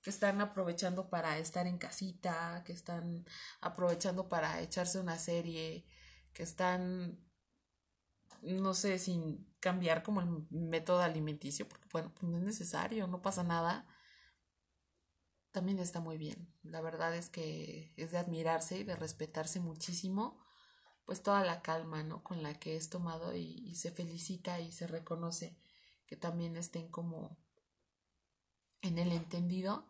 que 0.01 0.09
están 0.09 0.41
aprovechando 0.41 1.11
para 1.11 1.37
estar 1.37 1.67
en 1.67 1.77
casita, 1.77 2.63
que 2.65 2.73
están 2.73 3.27
aprovechando 3.61 4.27
para 4.31 4.63
echarse 4.63 4.99
una 4.99 5.19
serie, 5.19 5.85
que 6.33 6.45
están, 6.45 7.21
no 8.41 8.73
sé, 8.73 8.99
sin 8.99 9.47
cambiar 9.61 10.03
como 10.03 10.23
el 10.23 10.47
método 10.49 11.03
alimenticio, 11.03 11.69
porque 11.69 11.89
bueno, 11.93 12.11
pues 12.15 12.33
no 12.33 12.39
es 12.39 12.43
necesario, 12.43 13.07
no 13.07 13.21
pasa 13.21 13.43
nada 13.43 13.87
también 15.53 15.79
está 15.79 16.01
muy 16.01 16.17
bien. 16.17 16.53
La 16.63 16.81
verdad 16.81 17.15
es 17.15 17.29
que 17.29 17.93
es 17.97 18.13
de 18.13 18.19
admirarse 18.19 18.79
y 18.79 18.83
de 18.83 18.97
respetarse 18.97 19.61
muchísimo, 19.61 20.44
pues 21.05 21.23
toda 21.23 21.45
la 21.45 21.63
calma, 21.63 22.03
¿no? 22.03 22.23
Con 22.23 22.43
la 22.43 22.59
que 22.59 22.77
es 22.77 22.89
tomado 22.91 23.35
y, 23.37 23.75
se 23.75 23.91
felicita 23.91 24.61
y 24.61 24.73
se 24.73 24.87
reconoce 24.87 25.57
que 26.07 26.17
también 26.17 26.57
estén 26.57 26.89
como 26.89 27.37
en 28.83 28.99
el 28.99 29.13
entendido, 29.13 29.89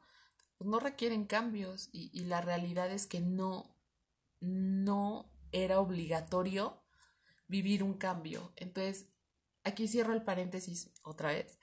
pues 0.56 0.70
no 0.70 0.78
requieren 0.80 1.26
cambios 1.26 1.88
y, 1.92 2.10
y 2.12 2.24
la 2.26 2.40
realidad 2.40 2.90
es 2.90 3.06
que 3.06 3.20
no, 3.20 3.76
no 4.40 5.30
era 5.52 5.80
obligatorio 5.80 6.82
vivir 7.48 7.82
un 7.82 7.94
cambio. 7.94 8.52
Entonces, 8.56 9.06
aquí 9.64 9.88
cierro 9.88 10.12
el 10.12 10.22
paréntesis 10.22 10.90
otra 11.02 11.30
vez. 11.30 11.58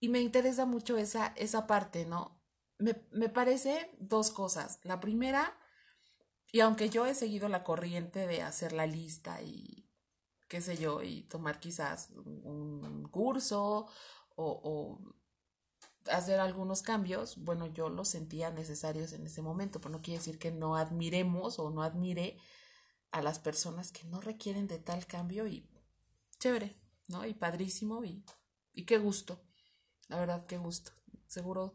Y 0.00 0.08
me 0.08 0.20
interesa 0.20 0.64
mucho 0.64 0.96
esa, 0.96 1.28
esa 1.36 1.66
parte, 1.66 2.06
¿no? 2.06 2.40
Me, 2.78 2.96
me 3.10 3.28
parece 3.28 3.94
dos 3.98 4.30
cosas. 4.30 4.80
La 4.82 4.98
primera, 5.00 5.58
y 6.52 6.60
aunque 6.60 6.90
yo 6.90 7.06
he 7.06 7.14
seguido 7.14 7.48
la 7.48 7.64
corriente 7.64 8.26
de 8.26 8.42
hacer 8.42 8.72
la 8.72 8.86
lista 8.86 9.42
y 9.42 9.88
qué 10.48 10.60
sé 10.60 10.76
yo, 10.76 11.02
y 11.02 11.22
tomar 11.22 11.60
quizás 11.60 12.10
un 12.10 13.08
curso 13.10 13.86
o, 14.34 14.98
hacer 16.06 16.40
algunos 16.40 16.82
cambios, 16.82 17.36
bueno, 17.36 17.66
yo 17.66 17.88
los 17.88 18.08
sentía 18.08 18.50
necesarios 18.50 19.12
en 19.12 19.26
ese 19.26 19.42
momento, 19.42 19.80
pero 19.80 19.92
no 19.92 20.02
quiere 20.02 20.18
decir 20.18 20.38
que 20.38 20.50
no 20.50 20.76
admiremos 20.76 21.58
o 21.58 21.70
no 21.70 21.82
admire 21.82 22.38
a 23.12 23.22
las 23.22 23.38
personas 23.38 23.92
que 23.92 24.04
no 24.04 24.20
requieren 24.20 24.66
de 24.66 24.78
tal 24.78 25.06
cambio 25.06 25.46
y 25.46 25.68
chévere, 26.38 26.74
¿no? 27.08 27.26
Y 27.26 27.34
padrísimo 27.34 28.02
y, 28.04 28.24
y 28.72 28.86
qué 28.86 28.98
gusto, 28.98 29.40
la 30.08 30.18
verdad, 30.18 30.46
qué 30.46 30.58
gusto. 30.58 30.92
Seguro 31.26 31.74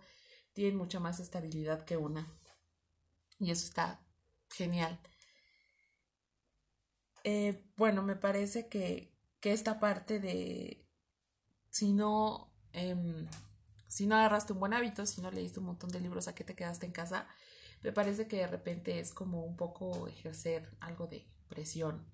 tienen 0.53 0.75
mucha 0.75 0.99
más 0.99 1.19
estabilidad 1.19 1.85
que 1.85 1.97
una. 1.97 2.27
Y 3.39 3.51
eso 3.51 3.65
está 3.65 4.04
genial. 4.55 4.99
Eh, 7.23 7.63
bueno, 7.75 8.03
me 8.03 8.15
parece 8.15 8.67
que, 8.69 9.11
que, 9.39 9.51
esta 9.51 9.79
parte 9.79 10.19
de 10.19 10.87
si 11.71 11.91
no, 11.91 12.53
eh, 12.73 12.95
si 13.87 14.05
no 14.05 14.15
agarraste 14.15 14.53
un 14.53 14.59
buen 14.59 14.73
hábito, 14.73 15.05
si 15.05 15.21
no 15.21 15.31
leíste 15.31 15.59
un 15.59 15.65
montón 15.67 15.89
de 15.89 15.99
libros 15.99 16.27
a 16.27 16.35
que 16.35 16.43
te 16.43 16.55
quedaste 16.55 16.85
en 16.85 16.91
casa, 16.91 17.27
me 17.81 17.91
parece 17.91 18.27
que 18.27 18.37
de 18.37 18.47
repente 18.47 18.99
es 18.99 19.13
como 19.13 19.43
un 19.43 19.57
poco 19.57 20.07
ejercer 20.07 20.75
algo 20.79 21.07
de 21.07 21.27
presión, 21.47 22.05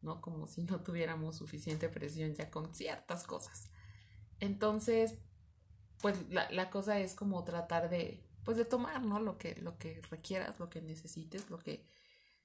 ¿no? 0.00 0.20
Como 0.20 0.46
si 0.46 0.62
no 0.62 0.80
tuviéramos 0.82 1.36
suficiente 1.36 1.88
presión 1.88 2.34
ya 2.34 2.50
con 2.50 2.74
ciertas 2.74 3.24
cosas. 3.24 3.70
Entonces, 4.40 5.18
pues 6.00 6.28
la, 6.30 6.50
la 6.50 6.70
cosa 6.70 6.98
es 7.00 7.14
como 7.14 7.44
tratar 7.44 7.88
de, 7.90 8.24
pues 8.44 8.56
de 8.56 8.64
tomar, 8.64 9.02
¿no? 9.02 9.20
Lo 9.20 9.38
que, 9.38 9.54
lo 9.56 9.78
que 9.78 10.00
requieras, 10.10 10.58
lo 10.58 10.68
que 10.68 10.80
necesites, 10.80 11.48
lo 11.50 11.58
que, 11.58 11.86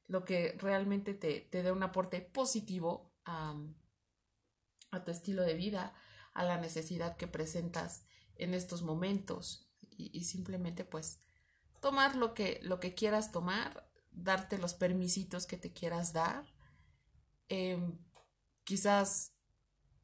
lo 0.07 0.25
que 0.25 0.55
realmente 0.59 1.13
te, 1.13 1.41
te 1.41 1.63
dé 1.63 1.71
un 1.71 1.83
aporte 1.83 2.21
positivo 2.21 3.13
a, 3.25 3.55
a 4.91 5.03
tu 5.03 5.11
estilo 5.11 5.43
de 5.43 5.55
vida, 5.55 5.93
a 6.33 6.43
la 6.43 6.57
necesidad 6.57 7.17
que 7.17 7.27
presentas 7.27 8.05
en 8.35 8.53
estos 8.53 8.83
momentos 8.83 9.67
y, 9.97 10.23
simplemente 10.25 10.85
pues 10.85 11.19
tomar 11.81 12.15
lo 12.15 12.35
que, 12.35 12.59
lo 12.61 12.79
que 12.79 12.93
quieras 12.93 13.31
tomar, 13.31 13.89
darte 14.11 14.59
los 14.59 14.75
permisitos 14.75 15.47
que 15.47 15.57
te 15.57 15.73
quieras 15.73 16.13
dar, 16.13 16.45
eh, 17.49 17.79
quizás 18.63 19.33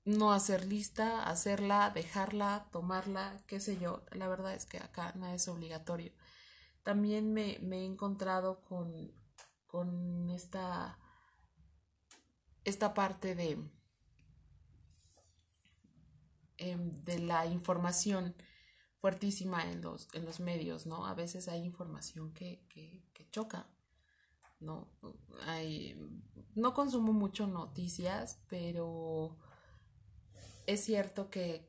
no 0.06 0.34
hacer 0.34 0.66
lista, 0.66 1.24
hacerla, 1.24 1.90
dejarla, 1.92 2.68
tomarla, 2.72 3.42
qué 3.48 3.60
sé 3.60 3.78
yo. 3.80 4.04
La 4.12 4.28
verdad 4.28 4.54
es 4.56 4.66
que 4.66 4.78
acá 4.78 5.14
nada 5.16 5.36
es 5.36 5.48
obligatorio. 5.48 6.12
También 6.84 7.34
me, 7.34 7.60
me 7.62 7.80
he 7.82 7.86
encontrado 7.86 8.62
con, 8.64 9.12
con 9.68 10.30
esta, 10.32 11.00
esta 12.66 12.94
parte 12.96 13.36
de, 13.36 13.58
eh, 16.58 16.78
de 17.06 17.20
la 17.20 17.46
información 17.46 18.36
fuertísima 18.98 19.70
en 19.72 19.82
los, 19.82 20.08
en 20.14 20.26
los 20.26 20.40
medios, 20.40 20.86
¿no? 20.86 21.06
A 21.06 21.14
veces 21.14 21.48
hay 21.48 21.64
información 21.66 22.34
que, 22.34 22.66
que, 22.70 23.04
que 23.14 23.30
choca, 23.32 23.68
¿no? 24.60 24.90
Hay, 25.48 25.98
no 26.56 26.74
consumo 26.74 27.14
mucho 27.14 27.48
noticias, 27.48 28.40
pero 28.50 29.38
es 30.68 30.84
cierto 30.84 31.30
que 31.30 31.68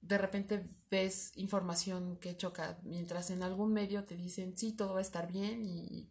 de 0.00 0.18
repente 0.18 0.64
ves 0.90 1.32
información 1.36 2.16
que 2.16 2.36
choca, 2.36 2.78
mientras 2.82 3.30
en 3.30 3.42
algún 3.42 3.72
medio 3.72 4.04
te 4.04 4.16
dicen, 4.16 4.56
sí, 4.56 4.72
todo 4.72 4.94
va 4.94 4.98
a 4.98 5.02
estar 5.02 5.30
bien 5.30 5.64
y 5.64 6.10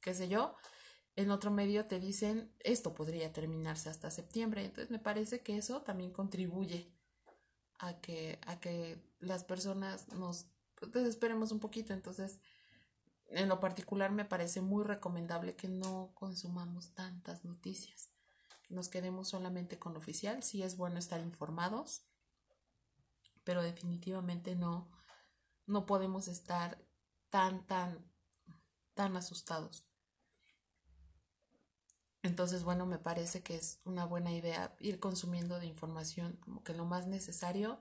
qué 0.00 0.14
sé 0.14 0.28
yo, 0.28 0.54
en 1.16 1.30
otro 1.30 1.50
medio 1.50 1.86
te 1.86 2.00
dicen, 2.00 2.52
esto 2.60 2.94
podría 2.94 3.32
terminarse 3.32 3.88
hasta 3.88 4.10
septiembre. 4.10 4.64
Entonces 4.64 4.90
me 4.90 4.98
parece 4.98 5.40
que 5.40 5.56
eso 5.56 5.82
también 5.82 6.10
contribuye 6.10 6.92
a 7.78 8.00
que, 8.00 8.38
a 8.46 8.60
que 8.60 8.98
las 9.20 9.44
personas 9.44 10.08
nos 10.08 10.46
desesperemos 10.92 11.52
un 11.52 11.60
poquito. 11.60 11.92
Entonces, 11.92 12.40
en 13.28 13.48
lo 13.48 13.60
particular 13.60 14.10
me 14.12 14.24
parece 14.24 14.60
muy 14.60 14.84
recomendable 14.84 15.56
que 15.56 15.68
no 15.68 16.10
consumamos 16.14 16.90
tantas 16.90 17.44
noticias, 17.44 18.10
nos 18.68 18.88
quedemos 18.88 19.28
solamente 19.28 19.78
con 19.78 19.96
oficial. 19.96 20.42
Sí 20.42 20.62
es 20.62 20.76
bueno 20.76 20.98
estar 20.98 21.20
informados, 21.20 22.02
pero 23.44 23.62
definitivamente 23.62 24.56
no, 24.56 24.90
no 25.66 25.86
podemos 25.86 26.28
estar 26.28 26.78
tan, 27.30 27.66
tan, 27.66 28.04
tan 28.94 29.16
asustados. 29.16 29.84
Entonces, 32.22 32.64
bueno, 32.64 32.86
me 32.86 32.98
parece 32.98 33.42
que 33.42 33.54
es 33.54 33.80
una 33.84 34.06
buena 34.06 34.32
idea 34.32 34.74
ir 34.80 34.98
consumiendo 34.98 35.60
de 35.60 35.66
información 35.66 36.36
como 36.42 36.64
que 36.64 36.74
lo 36.74 36.86
más 36.86 37.06
necesario, 37.06 37.78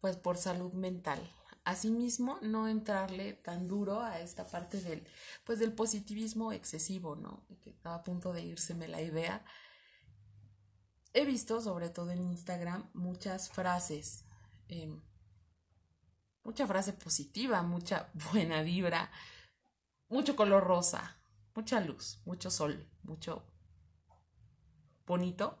pues 0.00 0.16
por 0.16 0.36
salud 0.36 0.72
mental. 0.74 1.20
Asimismo, 1.64 2.38
no 2.42 2.68
entrarle 2.68 3.32
tan 3.32 3.66
duro 3.66 4.02
a 4.02 4.20
esta 4.20 4.46
parte 4.46 4.80
del, 4.82 5.06
pues 5.44 5.58
del 5.58 5.72
positivismo 5.72 6.52
excesivo, 6.52 7.16
¿no? 7.16 7.46
Que 7.62 7.70
estaba 7.70 7.96
a 7.96 8.04
punto 8.04 8.34
de 8.34 8.42
irseme 8.42 8.86
la 8.86 9.00
idea. 9.00 9.42
He 11.14 11.24
visto, 11.24 11.62
sobre 11.62 11.88
todo 11.88 12.10
en 12.10 12.20
Instagram, 12.20 12.90
muchas 12.92 13.48
frases, 13.48 14.24
eh, 14.68 14.94
mucha 16.42 16.66
frase 16.66 16.92
positiva, 16.92 17.62
mucha 17.62 18.10
buena 18.32 18.62
vibra, 18.62 19.10
mucho 20.08 20.36
color 20.36 20.64
rosa, 20.64 21.16
mucha 21.54 21.80
luz, 21.80 22.20
mucho 22.26 22.50
sol, 22.50 22.86
mucho 23.02 23.42
bonito. 25.06 25.58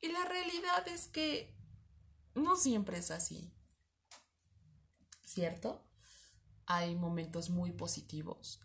Y 0.00 0.12
la 0.12 0.24
realidad 0.24 0.86
es 0.86 1.08
que 1.08 1.56
no 2.34 2.56
siempre 2.56 2.98
es 2.98 3.10
así. 3.10 3.52
¿Cierto? 5.32 5.82
Hay 6.66 6.94
momentos 6.94 7.48
muy 7.48 7.72
positivos, 7.72 8.60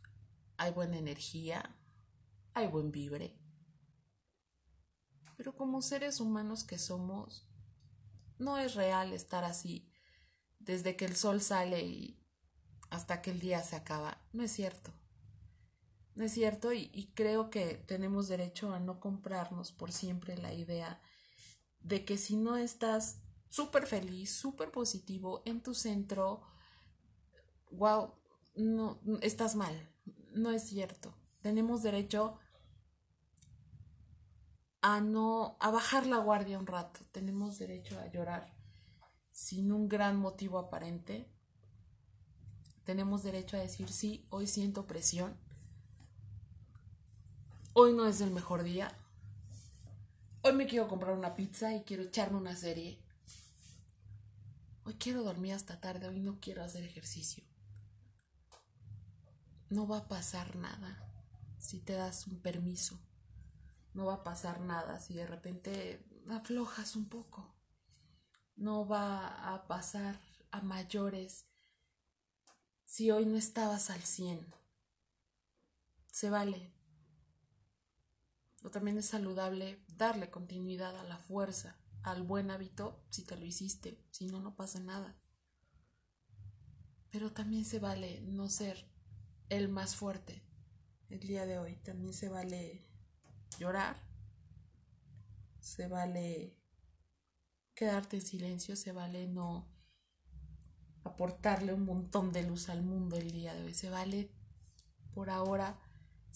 hay 0.58 0.74
buena 0.74 0.98
energía, 0.98 1.78
hay 2.54 2.68
buen 2.68 2.92
vibre. 2.92 3.40
Pero 5.38 5.56
como 5.56 5.82
seres 5.82 6.20
humanos 6.20 6.66
que 6.66 6.78
somos, 6.78 7.48
no 8.38 8.58
es 8.58 8.76
real 8.76 9.14
estar 9.14 9.46
así 9.46 9.90
desde 10.60 10.98
que 10.98 11.06
el 11.06 11.16
sol 11.16 11.40
sale 11.40 11.84
y 11.84 12.20
hasta 12.90 13.22
que 13.22 13.32
el 13.32 13.40
día 13.40 13.64
se 13.64 13.78
acaba. 13.78 14.22
No 14.34 14.44
es 14.44 14.52
cierto. 14.52 14.92
¿No 16.16 16.26
es 16.26 16.34
cierto? 16.34 16.74
Y, 16.74 16.92
y, 16.94 17.14
creo 17.14 17.50
que 17.50 17.76
tenemos 17.76 18.28
derecho 18.28 18.74
a 18.74 18.82
no 18.82 19.00
comprarnos 19.00 19.72
por 19.72 19.94
siempre 19.94 20.36
la 20.36 20.54
idea 20.54 21.02
de 21.80 22.04
que 22.04 22.18
si 22.18 22.36
no 22.36 22.58
estás 22.58 23.22
súper 23.48 23.88
feliz, 23.88 24.36
súper 24.36 24.70
positivo 24.70 25.44
en 25.46 25.64
tu 25.64 25.74
centro, 25.74 26.42
wow, 27.72 28.14
no, 28.56 29.00
estás 29.22 29.56
mal. 29.56 29.90
No 30.34 30.52
es 30.52 30.64
cierto. 30.64 31.14
Tenemos 31.42 31.84
derecho 31.84 32.38
a 34.82 35.02
no, 35.02 35.58
a 35.60 35.72
bajar 35.72 36.06
la 36.08 36.18
guardia 36.18 36.60
un 36.60 36.68
rato. 36.68 37.00
Tenemos 37.12 37.60
derecho 37.60 38.00
a 38.00 38.08
llorar 38.08 38.54
sin 39.32 39.72
un 39.72 39.88
gran 39.88 40.18
motivo 40.18 40.60
aparente. 40.60 41.30
Tenemos 42.84 43.24
derecho 43.24 43.58
a 43.58 43.62
decir, 43.62 43.90
sí, 43.90 44.26
hoy 44.30 44.48
siento 44.48 44.88
presión 44.88 45.38
Hoy 47.80 47.94
no 47.94 48.08
es 48.08 48.22
el 48.22 48.32
mejor 48.32 48.64
día. 48.64 48.92
Hoy 50.42 50.54
me 50.54 50.66
quiero 50.66 50.88
comprar 50.88 51.16
una 51.16 51.36
pizza 51.36 51.76
y 51.76 51.84
quiero 51.84 52.02
echarme 52.02 52.40
una 52.40 52.56
serie. 52.56 52.98
Hoy 54.84 54.96
quiero 54.96 55.22
dormir 55.22 55.54
hasta 55.54 55.80
tarde, 55.80 56.08
hoy 56.08 56.20
no 56.20 56.40
quiero 56.42 56.64
hacer 56.64 56.84
ejercicio. 56.84 57.44
No 59.70 59.88
va 59.88 59.98
a 59.98 60.08
pasar 60.08 60.56
nada 60.56 61.04
si 61.60 61.80
te 61.80 61.94
das 61.94 62.28
un 62.28 62.42
permiso. 62.42 63.00
No 63.94 64.06
va 64.06 64.16
a 64.16 64.24
pasar 64.24 64.62
nada 64.62 65.00
si 65.00 65.14
de 65.14 65.26
repente 65.26 66.06
aflojas 66.30 66.96
un 66.96 67.10
poco. 67.10 67.56
No 68.56 68.88
va 68.88 69.54
a 69.54 69.68
pasar 69.68 70.20
a 70.52 70.62
mayores 70.62 71.46
si 72.86 73.12
hoy 73.12 73.26
no 73.26 73.38
estabas 73.38 73.90
al 73.90 74.02
100. 74.02 74.56
Se 76.12 76.30
vale, 76.30 76.72
también 78.72 78.98
es 78.98 79.08
saludable 79.08 79.84
darle 79.88 80.30
continuidad 80.30 80.98
a 80.98 81.04
la 81.04 81.18
fuerza, 81.18 81.78
al 82.04 82.24
buen 82.24 82.52
hábito, 82.52 83.04
si 83.10 83.24
te 83.24 83.36
lo 83.36 83.46
hiciste, 83.46 84.04
si 84.12 84.28
no, 84.28 84.40
no 84.40 84.56
pasa 84.56 84.80
nada. 84.80 85.16
Pero 87.12 87.32
también 87.32 87.66
se 87.66 87.80
vale 87.80 88.22
no 88.22 88.50
ser 88.50 88.90
el 89.50 89.70
más 89.70 89.96
fuerte 89.96 90.44
el 91.10 91.20
día 91.20 91.46
de 91.46 91.60
hoy. 91.60 91.76
También 91.78 92.14
se 92.14 92.30
vale 92.30 92.86
llorar. 93.60 93.98
Se 95.60 95.88
vale 95.88 96.58
quedarte 97.74 98.18
en 98.18 98.26
silencio. 98.26 98.76
Se 98.76 98.92
vale 98.92 99.28
no 99.28 99.68
aportarle 101.04 101.74
un 101.74 101.86
montón 101.86 102.32
de 102.32 102.44
luz 102.44 102.70
al 102.70 102.84
mundo 102.84 103.18
el 103.18 103.32
día 103.32 103.54
de 103.54 103.64
hoy. 103.64 103.74
Se 103.74 103.90
vale 103.90 104.32
por 105.14 105.30
ahora 105.30 105.80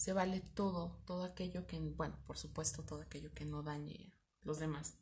se 0.02 0.12
vale 0.12 0.40
todo, 0.40 0.98
todo 1.06 1.22
aquello 1.22 1.64
que, 1.68 1.78
bueno, 1.78 2.16
por 2.26 2.36
supuesto, 2.36 2.82
todo 2.82 3.02
aquello 3.02 3.32
que 3.32 3.44
no 3.44 3.62
dañe 3.62 4.12
a 4.42 4.46
los 4.46 4.58
demás. 4.58 4.94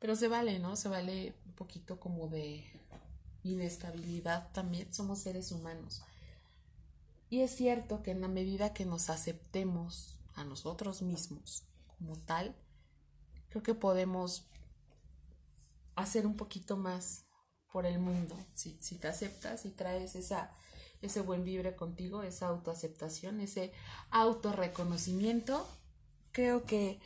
Pero 0.00 0.16
se 0.16 0.26
vale, 0.26 0.58
¿no? 0.58 0.74
Se 0.74 0.88
vale 0.88 1.36
un 1.46 1.52
poquito 1.52 2.00
como 2.00 2.26
de 2.26 2.64
inestabilidad 3.44 4.50
también. 4.50 4.92
Somos 4.92 5.20
seres 5.20 5.52
humanos. 5.52 6.02
Y 7.32 7.40
es 7.40 7.56
cierto 7.56 8.02
que 8.02 8.10
en 8.10 8.20
la 8.20 8.28
medida 8.28 8.74
que 8.74 8.84
nos 8.84 9.08
aceptemos 9.08 10.18
a 10.34 10.44
nosotros 10.44 11.00
mismos 11.00 11.64
como 11.86 12.18
tal, 12.18 12.54
creo 13.48 13.62
que 13.62 13.72
podemos 13.72 14.44
hacer 15.96 16.26
un 16.26 16.36
poquito 16.36 16.76
más 16.76 17.24
por 17.72 17.86
el 17.86 17.98
mundo. 18.00 18.36
Si, 18.52 18.76
si 18.82 18.96
te 18.96 19.08
aceptas 19.08 19.64
y 19.64 19.70
traes 19.70 20.14
esa 20.14 20.50
ese 21.00 21.22
buen 21.22 21.42
vibre 21.42 21.74
contigo, 21.74 22.22
esa 22.22 22.48
autoaceptación, 22.48 23.40
ese 23.40 23.72
autorreconocimiento, 24.10 25.66
creo 26.32 26.66
que, 26.66 27.00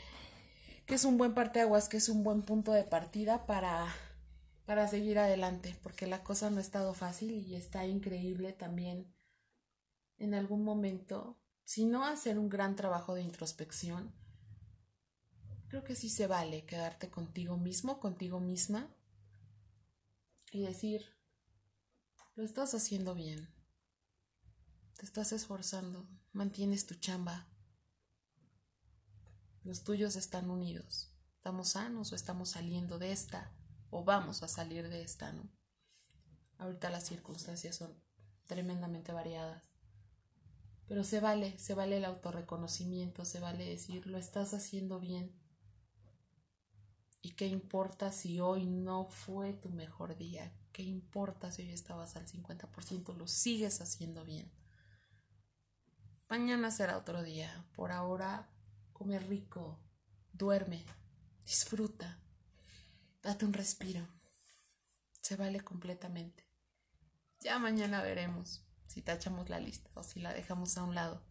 que 0.87 0.97
es 0.97 1.05
un 1.05 1.19
buen 1.19 1.35
parteaguas, 1.35 1.89
que 1.89 1.99
es 1.99 2.09
un 2.09 2.25
buen 2.25 2.43
punto 2.43 2.73
de 2.73 2.83
partida 2.83 3.47
para, 3.47 3.95
para 4.65 4.89
seguir 4.89 5.21
adelante, 5.21 5.77
porque 5.85 6.09
la 6.09 6.25
cosa 6.25 6.51
no 6.51 6.59
ha 6.59 6.63
estado 6.63 6.95
fácil 6.95 7.47
y 7.47 7.55
está 7.55 7.87
increíble 7.87 8.53
también 8.53 9.15
en 10.19 10.35
algún 10.35 10.65
momento, 10.65 11.39
si 11.65 11.85
no 11.85 12.05
hacer 12.05 12.39
un 12.39 12.49
gran 12.49 12.77
trabajo 12.77 13.15
de 13.15 13.23
introspección, 13.23 14.15
creo 15.69 15.85
que 15.85 15.97
sí 15.97 16.09
se 16.09 16.27
vale 16.27 16.65
quedarte 16.65 17.11
contigo 17.11 17.57
mismo, 17.57 18.01
contigo 18.01 18.41
misma 18.41 18.89
y 20.53 20.63
decir, 20.63 21.05
lo 22.35 22.45
estás 22.45 22.75
haciendo 22.75 23.15
bien, 23.15 23.49
te 24.97 25.05
estás 25.05 25.33
esforzando, 25.33 26.09
mantienes 26.33 26.87
tu 26.87 26.95
chamba. 26.95 27.47
Los 29.63 29.85
tuyos 29.85 30.17
están 30.17 30.49
unidos. 30.49 31.13
¿Estamos 31.37 31.71
sanos 31.71 32.13
o 32.13 32.15
estamos 32.15 32.51
saliendo 32.51 32.99
de 32.99 33.13
esta? 33.13 33.53
¿O 33.91 34.05
vamos 34.05 34.43
a 34.43 34.49
salir 34.49 34.89
de 34.89 35.03
esta, 35.03 35.33
no? 35.33 35.49
Ahorita 36.59 36.89
las 36.89 37.05
circunstancias 37.07 37.77
son 37.77 37.95
tremendamente 38.47 39.13
variadas. 39.13 39.76
Pero 40.89 41.03
se 41.03 41.21
vale, 41.21 41.59
se 41.59 41.75
vale 41.75 41.97
el 41.97 42.05
autorreconocimiento, 42.05 43.25
se 43.25 43.41
vale 43.41 43.65
decir, 43.65 44.07
lo 44.07 44.19
estás 44.19 44.55
haciendo 44.55 45.01
bien. 45.01 45.33
¿Y 47.23 47.33
qué 47.33 47.47
importa 47.49 48.13
si 48.13 48.39
hoy 48.39 48.67
no 48.67 49.07
fue 49.07 49.53
tu 49.53 49.69
mejor 49.69 50.17
día? 50.17 50.53
¿Qué 50.71 50.83
importa 50.83 51.51
si 51.51 51.63
hoy 51.63 51.73
estabas 51.73 52.15
al 52.15 52.27
50%? 52.27 53.17
Lo 53.17 53.27
sigues 53.27 53.81
haciendo 53.81 54.25
bien. 54.25 54.49
Mañana 56.29 56.71
será 56.71 56.99
otro 56.99 57.23
día. 57.25 57.65
Por 57.75 57.91
ahora, 57.91 58.49
come 58.93 59.19
rico, 59.19 59.81
duerme, 60.33 60.85
disfruta, 61.45 62.21
date 63.23 63.45
un 63.45 63.53
respiro. 63.53 64.07
Se 65.21 65.35
vale 65.35 65.61
completamente. 65.63 66.45
Ya 67.41 67.59
mañana 67.59 68.03
veremos 68.03 68.66
si 68.87 69.03
tachamos 69.03 69.49
la 69.49 69.61
lista 69.61 69.91
o 69.95 70.03
si 70.03 70.21
la 70.21 70.33
dejamos 70.33 70.77
a 70.79 70.85
un 70.85 70.95
lado. 70.95 71.23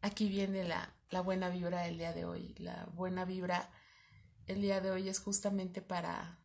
Aquí 0.00 0.28
viene 0.28 0.64
la, 0.64 0.94
la 1.10 1.20
buena 1.20 1.48
vibra 1.48 1.82
del 1.82 1.98
día 1.98 2.12
de 2.12 2.24
hoy. 2.24 2.54
La 2.58 2.86
buena 2.94 3.24
vibra 3.24 3.70
el 4.46 4.60
día 4.60 4.80
de 4.80 4.90
hoy 4.90 5.08
es 5.08 5.20
justamente 5.20 5.82
para, 5.82 6.38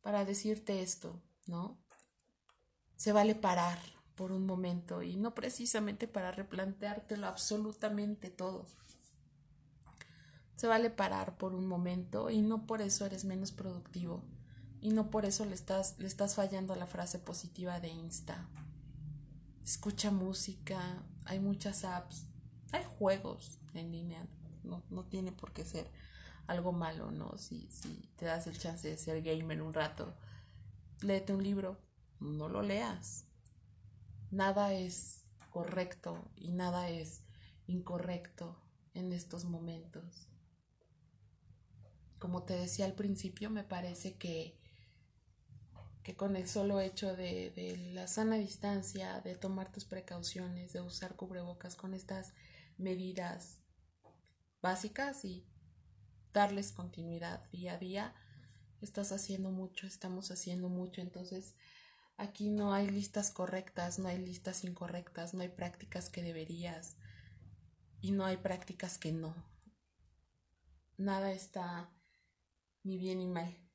para 0.00 0.24
decirte 0.24 0.82
esto, 0.82 1.22
¿no? 1.46 1.78
Se 2.96 3.12
vale 3.12 3.34
parar, 3.34 3.78
por 4.16 4.32
un 4.32 4.46
momento 4.46 5.02
y 5.02 5.16
no 5.16 5.34
precisamente 5.34 6.08
para 6.08 6.32
replanteártelo 6.32 7.26
absolutamente 7.26 8.30
todo. 8.30 8.66
Se 10.56 10.66
vale 10.66 10.90
parar 10.90 11.36
por 11.36 11.54
un 11.54 11.66
momento 11.66 12.30
y 12.30 12.40
no 12.40 12.66
por 12.66 12.80
eso 12.80 13.04
eres 13.04 13.24
menos 13.24 13.52
productivo 13.52 14.24
y 14.86 14.90
no 14.90 15.10
por 15.10 15.24
eso 15.24 15.44
le 15.44 15.56
estás, 15.56 15.98
le 15.98 16.06
estás 16.06 16.36
fallando 16.36 16.72
a 16.72 16.76
la 16.76 16.86
frase 16.86 17.18
positiva 17.18 17.80
de 17.80 17.88
Insta. 17.88 18.46
Escucha 19.64 20.12
música, 20.12 21.02
hay 21.24 21.40
muchas 21.40 21.84
apps, 21.84 22.26
hay 22.70 22.84
juegos 22.96 23.58
en 23.74 23.90
línea, 23.90 24.28
no, 24.62 24.84
no 24.90 25.02
tiene 25.02 25.32
por 25.32 25.52
qué 25.52 25.64
ser 25.64 25.90
algo 26.46 26.70
malo, 26.70 27.10
¿no? 27.10 27.36
Si, 27.36 27.68
si 27.68 28.08
te 28.14 28.26
das 28.26 28.46
el 28.46 28.56
chance 28.60 28.88
de 28.88 28.96
ser 28.96 29.22
gamer 29.22 29.60
un 29.60 29.74
rato, 29.74 30.14
léete 31.00 31.32
un 31.32 31.42
libro, 31.42 31.80
no 32.20 32.48
lo 32.48 32.62
leas, 32.62 33.24
nada 34.30 34.72
es 34.72 35.24
correcto 35.50 36.30
y 36.36 36.52
nada 36.52 36.90
es 36.90 37.24
incorrecto 37.66 38.56
en 38.94 39.12
estos 39.12 39.46
momentos. 39.46 40.28
Como 42.20 42.44
te 42.44 42.54
decía 42.54 42.84
al 42.84 42.94
principio, 42.94 43.50
me 43.50 43.64
parece 43.64 44.16
que, 44.16 44.64
que 46.06 46.14
con 46.14 46.36
el 46.36 46.46
solo 46.48 46.78
hecho 46.78 47.16
de, 47.16 47.50
de 47.50 47.76
la 47.92 48.06
sana 48.06 48.36
distancia, 48.36 49.20
de 49.22 49.34
tomar 49.34 49.72
tus 49.72 49.84
precauciones, 49.84 50.72
de 50.72 50.80
usar 50.80 51.16
cubrebocas 51.16 51.74
con 51.74 51.94
estas 51.94 52.32
medidas 52.78 53.58
básicas 54.62 55.24
y 55.24 55.44
darles 56.32 56.70
continuidad 56.70 57.50
día 57.50 57.72
a 57.72 57.78
día, 57.78 58.14
estás 58.80 59.10
haciendo 59.10 59.50
mucho, 59.50 59.88
estamos 59.88 60.30
haciendo 60.30 60.68
mucho, 60.68 61.00
entonces 61.00 61.56
Aquí 62.18 62.48
no 62.48 62.72
hay 62.72 62.88
listas 62.88 63.30
correctas, 63.30 63.98
no 63.98 64.08
hay 64.08 64.16
listas 64.16 64.64
incorrectas, 64.64 65.34
no 65.34 65.42
hay 65.42 65.50
prácticas 65.50 66.08
que 66.08 66.22
deberías 66.22 66.96
y 68.00 68.12
no 68.12 68.24
hay 68.24 68.38
prácticas 68.38 68.96
que 68.96 69.12
no. 69.12 69.34
Nada 70.96 71.32
está 71.32 71.90
ni 72.84 72.96
bien 72.96 73.18
ni 73.18 73.26
mal. 73.26 73.65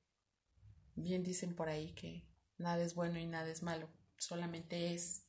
Bien 1.02 1.24
dicen 1.24 1.56
por 1.56 1.68
ahí 1.68 1.94
que 1.94 2.24
nada 2.58 2.84
es 2.84 2.94
bueno 2.94 3.18
y 3.20 3.26
nada 3.26 3.50
es 3.50 3.64
malo, 3.64 3.90
solamente 4.18 4.94
es. 4.94 5.24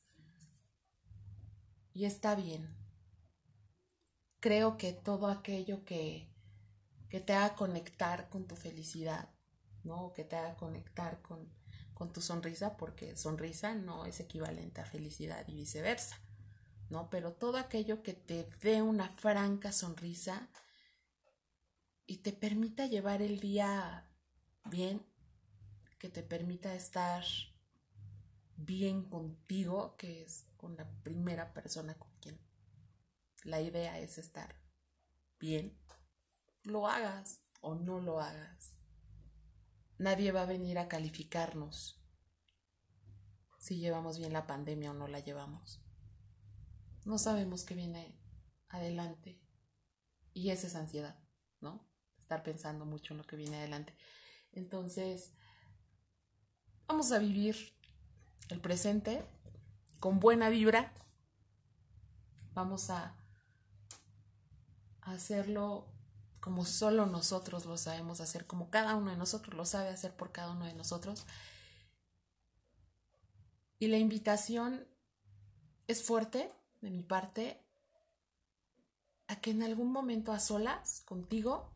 Y 1.93 2.05
está 2.05 2.35
bien. 2.35 2.75
Creo 4.39 4.77
que 4.77 4.93
todo 4.93 5.27
aquello 5.27 5.83
que, 5.83 6.29
que 7.09 7.19
te 7.19 7.33
haga 7.33 7.55
conectar 7.55 8.29
con 8.29 8.45
tu 8.45 8.55
felicidad, 8.55 9.29
¿no? 9.83 10.13
Que 10.13 10.23
te 10.23 10.35
haga 10.35 10.55
conectar 10.55 11.21
con, 11.21 11.49
con 11.93 12.13
tu 12.13 12.21
sonrisa 12.21 12.77
porque 12.77 13.15
sonrisa 13.15 13.73
no 13.73 14.05
es 14.05 14.19
equivalente 14.19 14.81
a 14.81 14.85
felicidad 14.85 15.47
y 15.47 15.55
viceversa, 15.55 16.19
¿no? 16.89 17.09
Pero 17.09 17.33
todo 17.33 17.57
aquello 17.57 18.03
que 18.03 18.13
te 18.13 18.47
dé 18.61 18.81
una 18.83 19.09
franca 19.09 19.71
sonrisa 19.71 20.49
y 22.05 22.17
te 22.17 22.31
permita 22.31 22.85
llevar 22.85 23.21
el 23.23 23.39
día 23.39 24.07
bien, 24.65 25.01
que 26.03 26.09
te 26.09 26.21
permita 26.21 26.75
estar 26.75 27.23
bien 28.57 29.05
contigo, 29.05 29.95
que 29.95 30.21
es 30.21 30.45
con 30.57 30.75
la 30.75 30.85
primera 31.01 31.53
persona 31.53 31.97
con 31.97 32.11
quien 32.19 32.37
la 33.45 33.61
idea 33.61 33.97
es 33.99 34.17
estar 34.17 34.53
bien, 35.39 35.79
lo 36.63 36.89
hagas 36.89 37.45
o 37.61 37.75
no 37.75 38.01
lo 38.01 38.19
hagas. 38.19 38.77
Nadie 39.97 40.33
va 40.33 40.41
a 40.41 40.45
venir 40.45 40.77
a 40.77 40.89
calificarnos 40.89 42.03
si 43.57 43.77
llevamos 43.79 44.17
bien 44.17 44.33
la 44.33 44.45
pandemia 44.45 44.91
o 44.91 44.93
no 44.93 45.07
la 45.07 45.21
llevamos. 45.21 45.81
No 47.05 47.17
sabemos 47.17 47.63
qué 47.63 47.75
viene 47.75 48.19
adelante. 48.67 49.39
Y 50.33 50.49
esa 50.49 50.67
es 50.67 50.75
ansiedad, 50.75 51.17
¿no? 51.61 51.89
Estar 52.19 52.43
pensando 52.43 52.83
mucho 52.83 53.13
en 53.13 53.19
lo 53.19 53.23
que 53.23 53.37
viene 53.37 53.55
adelante. 53.55 53.95
Entonces, 54.51 55.31
vamos 56.87 57.11
a 57.11 57.19
vivir 57.19 57.73
el 58.49 58.59
presente 58.59 59.25
con 59.99 60.19
buena 60.19 60.49
vibra. 60.49 60.93
Vamos 62.53 62.89
a 62.89 63.15
hacerlo 65.01 65.87
como 66.39 66.65
solo 66.65 67.05
nosotros 67.05 67.65
lo 67.65 67.77
sabemos 67.77 68.19
hacer, 68.19 68.45
como 68.45 68.69
cada 68.69 68.95
uno 68.95 69.11
de 69.11 69.17
nosotros 69.17 69.55
lo 69.55 69.65
sabe 69.65 69.89
hacer 69.89 70.15
por 70.15 70.31
cada 70.31 70.51
uno 70.51 70.65
de 70.65 70.73
nosotros. 70.73 71.25
Y 73.79 73.87
la 73.87 73.97
invitación 73.97 74.85
es 75.87 76.03
fuerte 76.03 76.51
de 76.81 76.89
mi 76.89 77.03
parte 77.03 77.61
a 79.27 79.39
que 79.39 79.51
en 79.51 79.63
algún 79.63 79.91
momento 79.91 80.31
a 80.31 80.39
solas 80.39 81.01
contigo 81.01 81.71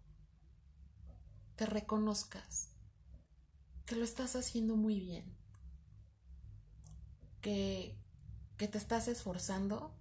te 1.55 1.65
reconozcas 1.65 2.76
que 3.87 3.95
lo 3.95 4.03
estás 4.03 4.35
haciendo 4.35 4.75
muy 4.75 4.99
bien, 4.99 5.23
que, 7.41 7.97
que 8.57 8.67
te 8.67 8.77
estás 8.77 9.07
esforzando, 9.07 9.95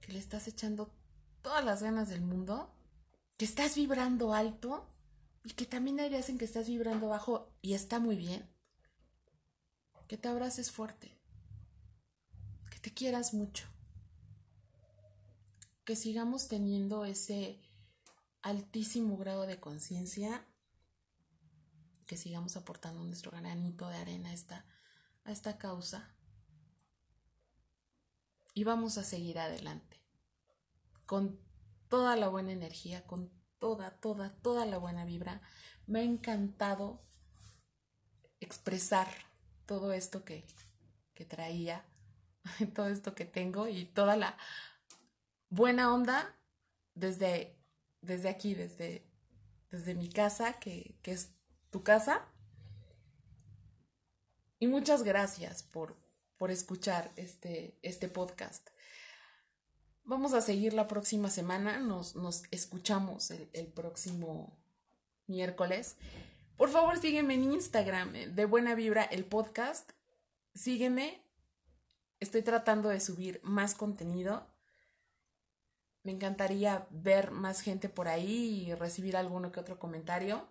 que 0.00 0.12
le 0.12 0.20
estás 0.20 0.46
echando 0.46 0.94
todas 1.42 1.64
las 1.64 1.82
ganas 1.82 2.08
del 2.08 2.22
mundo, 2.22 2.72
que 3.36 3.44
estás 3.44 3.74
vibrando 3.74 4.32
alto 4.32 4.88
y 5.42 5.54
que 5.54 5.66
también 5.66 5.98
hay 5.98 6.08
días 6.08 6.28
en 6.28 6.38
que 6.38 6.44
estás 6.44 6.68
vibrando 6.68 7.08
bajo 7.08 7.52
y 7.62 7.74
está 7.74 7.98
muy 7.98 8.16
bien. 8.16 8.48
Que 10.06 10.16
te 10.16 10.28
abraces 10.28 10.70
fuerte, 10.70 11.18
que 12.70 12.78
te 12.78 12.94
quieras 12.94 13.34
mucho, 13.34 13.66
que 15.84 15.96
sigamos 15.96 16.46
teniendo 16.46 17.04
ese 17.04 17.60
altísimo 18.40 19.16
grado 19.16 19.46
de 19.46 19.58
conciencia, 19.58 20.46
que 22.06 22.16
sigamos 22.16 22.56
aportando 22.56 23.02
nuestro 23.04 23.30
granito 23.32 23.88
de 23.88 23.96
arena 23.96 24.30
a 24.30 24.32
esta, 24.32 24.64
a 25.24 25.32
esta 25.32 25.58
causa 25.58 26.14
y 28.54 28.64
vamos 28.64 28.96
a 28.96 29.04
seguir 29.04 29.38
adelante 29.38 30.00
con 31.04 31.38
toda 31.88 32.16
la 32.16 32.28
buena 32.28 32.52
energía, 32.52 33.06
con 33.06 33.30
toda, 33.58 33.90
toda, 34.00 34.30
toda 34.30 34.64
la 34.66 34.78
buena 34.78 35.04
vibra. 35.04 35.42
Me 35.86 36.00
ha 36.00 36.02
encantado 36.02 37.02
expresar 38.40 39.08
todo 39.66 39.92
esto 39.92 40.24
que, 40.24 40.46
que 41.14 41.24
traía, 41.24 41.84
todo 42.74 42.88
esto 42.88 43.14
que 43.14 43.24
tengo 43.24 43.68
y 43.68 43.84
toda 43.84 44.16
la 44.16 44.36
buena 45.48 45.92
onda 45.92 46.34
desde, 46.94 47.58
desde 48.00 48.28
aquí, 48.28 48.54
desde, 48.54 49.06
desde 49.70 49.94
mi 49.94 50.08
casa, 50.08 50.54
que, 50.54 50.98
que 51.02 51.12
es 51.12 51.35
tu 51.70 51.82
casa. 51.82 52.24
Y 54.58 54.66
muchas 54.66 55.02
gracias 55.02 55.62
por, 55.62 55.96
por 56.36 56.50
escuchar 56.50 57.12
este, 57.16 57.78
este 57.82 58.08
podcast. 58.08 58.68
Vamos 60.04 60.34
a 60.34 60.40
seguir 60.40 60.72
la 60.72 60.86
próxima 60.86 61.30
semana, 61.30 61.78
nos, 61.78 62.14
nos 62.14 62.44
escuchamos 62.50 63.30
el, 63.30 63.50
el, 63.52 63.66
próximo 63.66 64.56
miércoles. 65.26 65.96
Por 66.56 66.70
favor, 66.70 66.96
sígueme 66.98 67.34
en 67.34 67.52
Instagram, 67.52 68.14
eh, 68.14 68.28
de 68.28 68.44
Buena 68.44 68.74
Vibra, 68.74 69.02
el 69.02 69.24
podcast. 69.24 69.90
Sígueme, 70.54 71.20
estoy 72.20 72.42
tratando 72.42 72.88
de 72.88 73.00
subir 73.00 73.40
más 73.42 73.74
contenido. 73.74 74.46
Me 76.02 76.12
encantaría 76.12 76.86
ver 76.90 77.32
más 77.32 77.60
gente 77.60 77.88
por 77.88 78.06
ahí 78.06 78.68
y 78.68 78.74
recibir 78.74 79.16
alguno 79.16 79.50
que 79.50 79.60
otro 79.60 79.78
comentario 79.78 80.48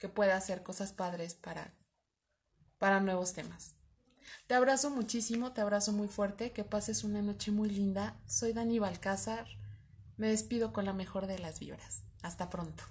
que 0.00 0.08
pueda 0.08 0.36
hacer 0.36 0.64
cosas 0.64 0.92
padres 0.92 1.34
para, 1.34 1.72
para 2.78 2.98
nuevos 2.98 3.34
temas. 3.34 3.76
Te 4.48 4.54
abrazo 4.54 4.90
muchísimo, 4.90 5.52
te 5.52 5.60
abrazo 5.60 5.92
muy 5.92 6.08
fuerte, 6.08 6.52
que 6.52 6.64
pases 6.64 7.04
una 7.04 7.22
noche 7.22 7.52
muy 7.52 7.70
linda. 7.70 8.16
Soy 8.26 8.52
Dani 8.52 8.80
Balcázar. 8.80 9.46
Me 10.16 10.28
despido 10.28 10.72
con 10.72 10.86
la 10.86 10.92
mejor 10.92 11.28
de 11.28 11.38
las 11.38 11.60
vibras. 11.60 12.02
Hasta 12.22 12.50
pronto. 12.50 12.82